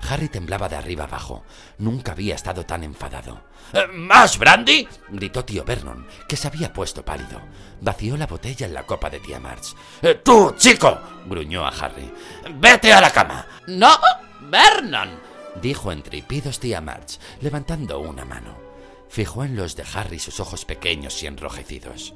Harry 0.08 0.30
temblaba 0.30 0.70
de 0.70 0.78
arriba 0.78 1.04
abajo. 1.06 1.44
Nunca 1.78 2.14
había 2.14 2.36
estado 2.36 2.66
tan 2.66 2.84
enfadado. 2.84 3.42
Eh, 3.74 3.86
¿Más 3.94 4.38
brandy? 4.38 4.88
gritó 5.10 5.44
tío 5.44 5.64
Vernon, 5.66 6.08
que 6.28 6.38
se 6.38 6.48
había 6.48 6.72
puesto 6.72 7.04
pálido. 7.04 7.42
Vació 7.82 8.18
la 8.18 8.28
botella 8.28 8.66
en 8.66 8.74
la 8.74 8.86
copa 8.86 9.10
de 9.10 9.20
tía 9.20 9.40
March. 9.40 9.76
Eh, 10.02 10.16
¡Tú, 10.24 10.56
chico! 10.58 10.98
gruñó 11.26 11.66
a 11.66 11.70
Harry. 11.70 12.12
¡Vete 12.56 12.94
a 12.94 13.02
la 13.02 13.12
cama! 13.12 13.46
¡No, 13.68 13.98
Vernon! 14.42 15.20
dijo 15.62 15.92
entre 15.92 16.22
tía 16.22 16.82
March, 16.82 17.20
levantando 17.42 18.00
una 18.00 18.24
mano. 18.24 18.69
Fijó 19.10 19.44
en 19.44 19.56
los 19.56 19.76
de 19.76 19.84
Harry 19.94 20.20
sus 20.20 20.40
ojos 20.40 20.66
pequeños 20.66 21.22
y 21.24 21.28
enrojecidos. 21.28 22.14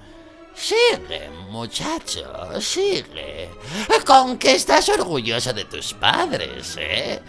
Sigue, 0.53 1.29
muchacho, 1.49 2.61
sigue. 2.61 3.49
Con 4.05 4.37
que 4.37 4.53
estás 4.53 4.87
orgulloso 4.89 5.51
de 5.51 5.65
tus 5.65 5.95
padres, 5.95 6.77
¿eh? 6.79 7.19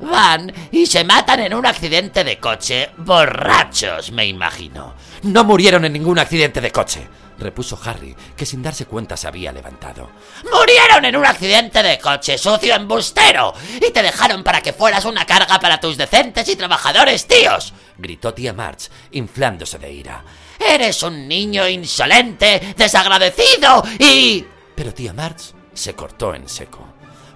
Van 0.00 0.52
y 0.70 0.86
se 0.86 1.02
matan 1.02 1.40
en 1.40 1.54
un 1.54 1.66
accidente 1.66 2.22
de 2.22 2.38
coche. 2.38 2.90
Borrachos, 2.98 4.12
me 4.12 4.26
imagino. 4.26 4.94
No 5.24 5.42
murieron 5.42 5.84
en 5.84 5.94
ningún 5.94 6.20
accidente 6.20 6.60
de 6.60 6.70
coche, 6.70 7.08
repuso 7.38 7.78
Harry, 7.84 8.14
que 8.36 8.46
sin 8.46 8.62
darse 8.62 8.86
cuenta 8.86 9.16
se 9.16 9.28
había 9.28 9.52
levantado. 9.52 10.10
Murieron 10.52 11.04
en 11.04 11.16
un 11.16 11.26
accidente 11.26 11.82
de 11.82 11.98
coche, 11.98 12.38
sucio 12.38 12.74
embustero, 12.74 13.54
y 13.76 13.90
te 13.92 14.02
dejaron 14.02 14.42
para 14.42 14.60
que 14.60 14.72
fueras 14.72 15.04
una 15.04 15.24
carga 15.24 15.58
para 15.60 15.80
tus 15.80 15.96
decentes 15.96 16.48
y 16.48 16.56
trabajadores 16.56 17.26
tíos, 17.26 17.72
gritó 17.96 18.34
tía 18.34 18.52
March, 18.52 18.90
inflándose 19.12 19.78
de 19.78 19.92
ira. 19.92 20.24
Eres 20.58 21.02
un 21.02 21.28
niño 21.28 21.68
insolente, 21.68 22.74
desagradecido 22.76 23.84
y... 23.98 24.44
Pero 24.74 24.92
tía 24.92 25.12
March 25.12 25.54
se 25.72 25.94
cortó 25.94 26.34
en 26.34 26.48
seco. 26.48 26.84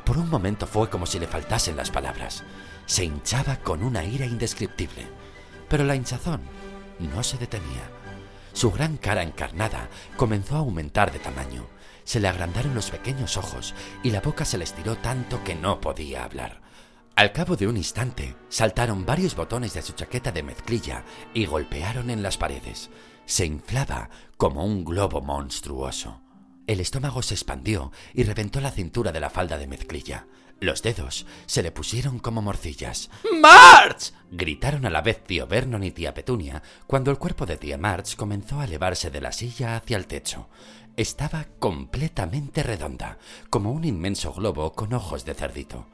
Por 0.05 0.19
un 0.19 0.29
momento 0.29 0.67
fue 0.67 0.91
como 0.91 1.07
si 1.07 1.19
le 1.19 1.29
faltasen 1.29 1.77
las 1.77 1.91
palabras. 1.91 2.43
Se 2.87 3.05
hinchaba 3.05 3.57
con 3.57 3.83
una 3.83 4.05
ira 4.05 4.27
indescriptible. 4.27 5.07
Pero 5.69 5.85
la 5.85 5.95
hinchazón 5.95 6.43
no 6.99 7.23
se 7.23 7.39
detenía. 7.39 8.02
Su 8.53 8.71
gran 8.71 8.97
cara 8.97 9.23
encarnada 9.23 9.89
comenzó 10.17 10.57
a 10.57 10.61
aumentar 10.61 11.13
de 11.13 11.19
tamaño. 11.19 11.67
Se 12.05 12.21
le 12.21 12.29
agrandaron 12.29 12.75
los 12.75 12.91
pequeños 12.91 13.37
ojos 13.37 13.75
y 14.03 14.11
la 14.11 14.21
boca 14.21 14.45
se 14.45 14.59
le 14.59 14.65
estiró 14.65 14.97
tanto 14.97 15.43
que 15.45 15.55
no 15.55 15.81
podía 15.81 16.25
hablar. 16.25 16.61
Al 17.15 17.33
cabo 17.33 17.57
de 17.57 17.67
un 17.67 17.77
instante, 17.77 18.35
saltaron 18.49 19.05
varios 19.05 19.37
botones 19.37 19.75
de 19.75 19.83
su 19.83 19.93
chaqueta 19.93 20.33
de 20.33 20.43
mezclilla 20.43 21.05
y 21.35 21.45
golpearon 21.45 22.11
en 22.11 22.23
las 22.23 22.39
paredes. 22.39 22.91
Se 23.27 23.45
inflaba 23.45 24.09
como 24.37 24.65
un 24.65 24.85
globo 24.85 25.21
monstruoso. 25.21 26.21
El 26.67 26.81
estómago 26.81 27.23
se 27.23 27.35
expandió 27.35 27.93
y 28.15 28.23
reventó 28.23 28.61
la 28.61 28.71
cintura 28.71 29.13
de 29.13 29.21
la 29.21 29.31
falda 29.31 29.59
de 29.59 29.67
mezclilla. 29.67 30.27
Los 30.63 30.81
dedos 30.81 31.27
se 31.47 31.61
le 31.65 31.73
pusieron 31.73 32.21
como 32.21 32.41
morcillas. 32.41 33.11
¡March! 33.41 34.13
gritaron 34.31 34.87
a 34.87 34.91
la 34.91 35.03
vez 35.03 35.25
tío 35.25 35.49
Vernon 35.49 35.83
y 35.83 35.91
tía 35.91 36.15
Petunia 36.15 36.63
cuando 36.87 37.11
el 37.11 37.19
cuerpo 37.19 37.47
de 37.47 37.57
tía 37.57 37.77
March 37.79 38.15
comenzó 38.15 38.61
a 38.61 38.67
elevarse 38.67 39.11
de 39.11 39.21
la 39.21 39.33
silla 39.33 39.75
hacia 39.75 39.97
el 39.97 40.07
techo. 40.07 40.49
Estaba 40.97 41.47
completamente 41.59 42.63
redonda, 42.63 43.19
como 43.51 43.73
un 43.73 43.85
inmenso 43.85 44.33
globo 44.33 44.73
con 44.73 44.93
ojos 44.93 45.25
de 45.25 45.35
cerdito. 45.35 45.89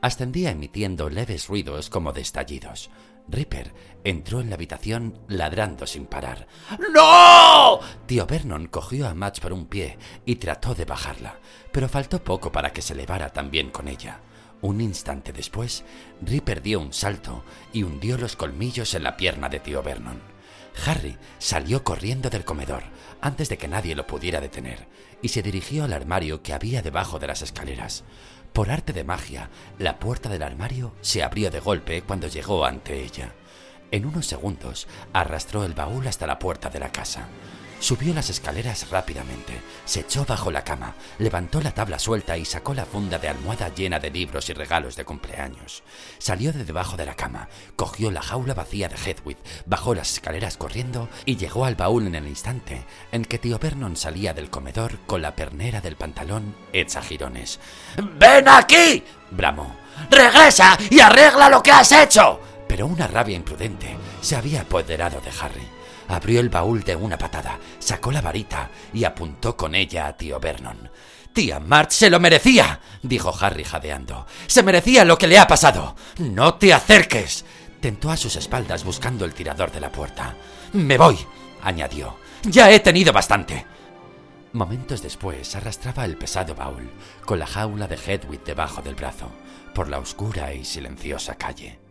Ascendía 0.00 0.50
emitiendo 0.50 1.08
leves 1.08 1.48
ruidos 1.48 1.88
como 1.90 2.12
de 2.12 2.20
estallidos. 2.20 2.90
Ripper 3.26 3.72
entró 4.04 4.40
en 4.40 4.50
la 4.50 4.56
habitación 4.56 5.18
ladrando 5.28 5.86
sin 5.86 6.06
parar. 6.06 6.46
¡No! 6.94 7.80
Tío 8.06 8.26
Vernon 8.26 8.66
cogió 8.66 9.08
a 9.08 9.14
Match 9.14 9.40
por 9.40 9.52
un 9.52 9.66
pie 9.66 9.96
y 10.26 10.36
trató 10.36 10.74
de 10.74 10.84
bajarla, 10.84 11.38
pero 11.72 11.88
faltó 11.88 12.22
poco 12.22 12.52
para 12.52 12.72
que 12.72 12.82
se 12.82 12.92
elevara 12.92 13.30
también 13.30 13.70
con 13.70 13.88
ella. 13.88 14.20
Un 14.60 14.80
instante 14.80 15.32
después, 15.32 15.84
Ripper 16.22 16.62
dio 16.62 16.80
un 16.80 16.92
salto 16.92 17.44
y 17.72 17.82
hundió 17.82 18.18
los 18.18 18.36
colmillos 18.36 18.94
en 18.94 19.02
la 19.02 19.16
pierna 19.16 19.48
de 19.48 19.60
tío 19.60 19.82
Vernon. 19.82 20.20
Harry 20.86 21.16
salió 21.38 21.84
corriendo 21.84 22.30
del 22.30 22.44
comedor 22.44 22.82
antes 23.20 23.48
de 23.48 23.56
que 23.56 23.68
nadie 23.68 23.94
lo 23.94 24.06
pudiera 24.06 24.40
detener 24.40 24.86
y 25.22 25.28
se 25.28 25.42
dirigió 25.42 25.84
al 25.84 25.92
armario 25.92 26.42
que 26.42 26.52
había 26.52 26.82
debajo 26.82 27.18
de 27.18 27.26
las 27.26 27.42
escaleras. 27.42 28.04
Por 28.54 28.70
arte 28.70 28.92
de 28.92 29.02
magia, 29.02 29.50
la 29.80 29.98
puerta 29.98 30.28
del 30.28 30.44
armario 30.44 30.94
se 31.00 31.24
abrió 31.24 31.50
de 31.50 31.58
golpe 31.58 32.02
cuando 32.02 32.28
llegó 32.28 32.64
ante 32.64 33.02
ella. 33.02 33.32
En 33.90 34.06
unos 34.06 34.26
segundos 34.28 34.86
arrastró 35.12 35.64
el 35.64 35.74
baúl 35.74 36.06
hasta 36.06 36.28
la 36.28 36.38
puerta 36.38 36.70
de 36.70 36.78
la 36.78 36.92
casa. 36.92 37.26
Subió 37.80 38.14
las 38.14 38.30
escaleras 38.30 38.88
rápidamente, 38.88 39.60
se 39.84 40.00
echó 40.00 40.24
bajo 40.24 40.50
la 40.50 40.64
cama, 40.64 40.94
levantó 41.18 41.60
la 41.60 41.72
tabla 41.72 41.98
suelta 41.98 42.38
y 42.38 42.46
sacó 42.46 42.72
la 42.72 42.86
funda 42.86 43.18
de 43.18 43.28
almohada 43.28 43.68
llena 43.74 43.98
de 43.98 44.10
libros 44.10 44.48
y 44.48 44.54
regalos 44.54 44.96
de 44.96 45.04
cumpleaños. 45.04 45.82
Salió 46.18 46.52
de 46.52 46.64
debajo 46.64 46.96
de 46.96 47.04
la 47.04 47.14
cama, 47.14 47.48
cogió 47.76 48.10
la 48.10 48.22
jaula 48.22 48.54
vacía 48.54 48.88
de 48.88 48.96
Hedwig, 48.96 49.36
bajó 49.66 49.94
las 49.94 50.14
escaleras 50.14 50.56
corriendo 50.56 51.10
y 51.26 51.36
llegó 51.36 51.66
al 51.66 51.74
baúl 51.74 52.06
en 52.06 52.14
el 52.14 52.26
instante 52.26 52.86
en 53.12 53.24
que 53.24 53.38
tío 53.38 53.58
Vernon 53.58 53.96
salía 53.96 54.32
del 54.32 54.48
comedor 54.50 54.98
con 55.06 55.20
la 55.20 55.36
pernera 55.36 55.82
del 55.82 55.96
pantalón 55.96 56.56
hecha 56.72 57.02
jirones. 57.02 57.60
¡Ven 57.96 58.48
aquí! 58.48 59.04
bramó. 59.30 59.76
¡Regresa 60.10 60.78
y 60.90 61.00
arregla 61.00 61.48
lo 61.50 61.62
que 61.62 61.70
has 61.70 61.92
hecho! 61.92 62.40
Pero 62.66 62.86
una 62.86 63.06
rabia 63.06 63.36
imprudente 63.36 63.96
se 64.20 64.36
había 64.36 64.62
apoderado 64.62 65.20
de 65.20 65.30
Harry. 65.40 65.68
Abrió 66.08 66.40
el 66.40 66.48
baúl 66.48 66.82
de 66.82 66.96
una 66.96 67.16
patada, 67.16 67.58
sacó 67.78 68.12
la 68.12 68.20
varita 68.20 68.70
y 68.92 69.04
apuntó 69.04 69.56
con 69.56 69.74
ella 69.74 70.06
a 70.06 70.16
tío 70.16 70.38
Vernon. 70.38 70.90
Tía 71.32 71.58
March 71.58 71.90
se 71.90 72.10
lo 72.10 72.20
merecía, 72.20 72.80
dijo 73.02 73.34
Harry 73.40 73.64
jadeando. 73.64 74.26
Se 74.46 74.62
merecía 74.62 75.04
lo 75.04 75.18
que 75.18 75.26
le 75.26 75.38
ha 75.38 75.48
pasado. 75.48 75.96
No 76.18 76.54
te 76.54 76.72
acerques. 76.72 77.44
Tentó 77.80 78.10
a 78.10 78.16
sus 78.16 78.36
espaldas 78.36 78.84
buscando 78.84 79.24
el 79.24 79.34
tirador 79.34 79.72
de 79.72 79.80
la 79.80 79.90
puerta. 79.90 80.36
Me 80.72 80.96
voy, 80.96 81.18
añadió. 81.62 82.16
Ya 82.44 82.70
he 82.70 82.78
tenido 82.78 83.12
bastante. 83.12 83.66
Momentos 84.52 85.02
después 85.02 85.56
arrastraba 85.56 86.04
el 86.04 86.16
pesado 86.16 86.54
baúl, 86.54 86.88
con 87.24 87.40
la 87.40 87.46
jaula 87.46 87.88
de 87.88 87.96
Hedwig 87.96 88.44
debajo 88.44 88.80
del 88.82 88.94
brazo, 88.94 89.28
por 89.74 89.88
la 89.88 89.98
oscura 89.98 90.54
y 90.54 90.64
silenciosa 90.64 91.34
calle. 91.34 91.83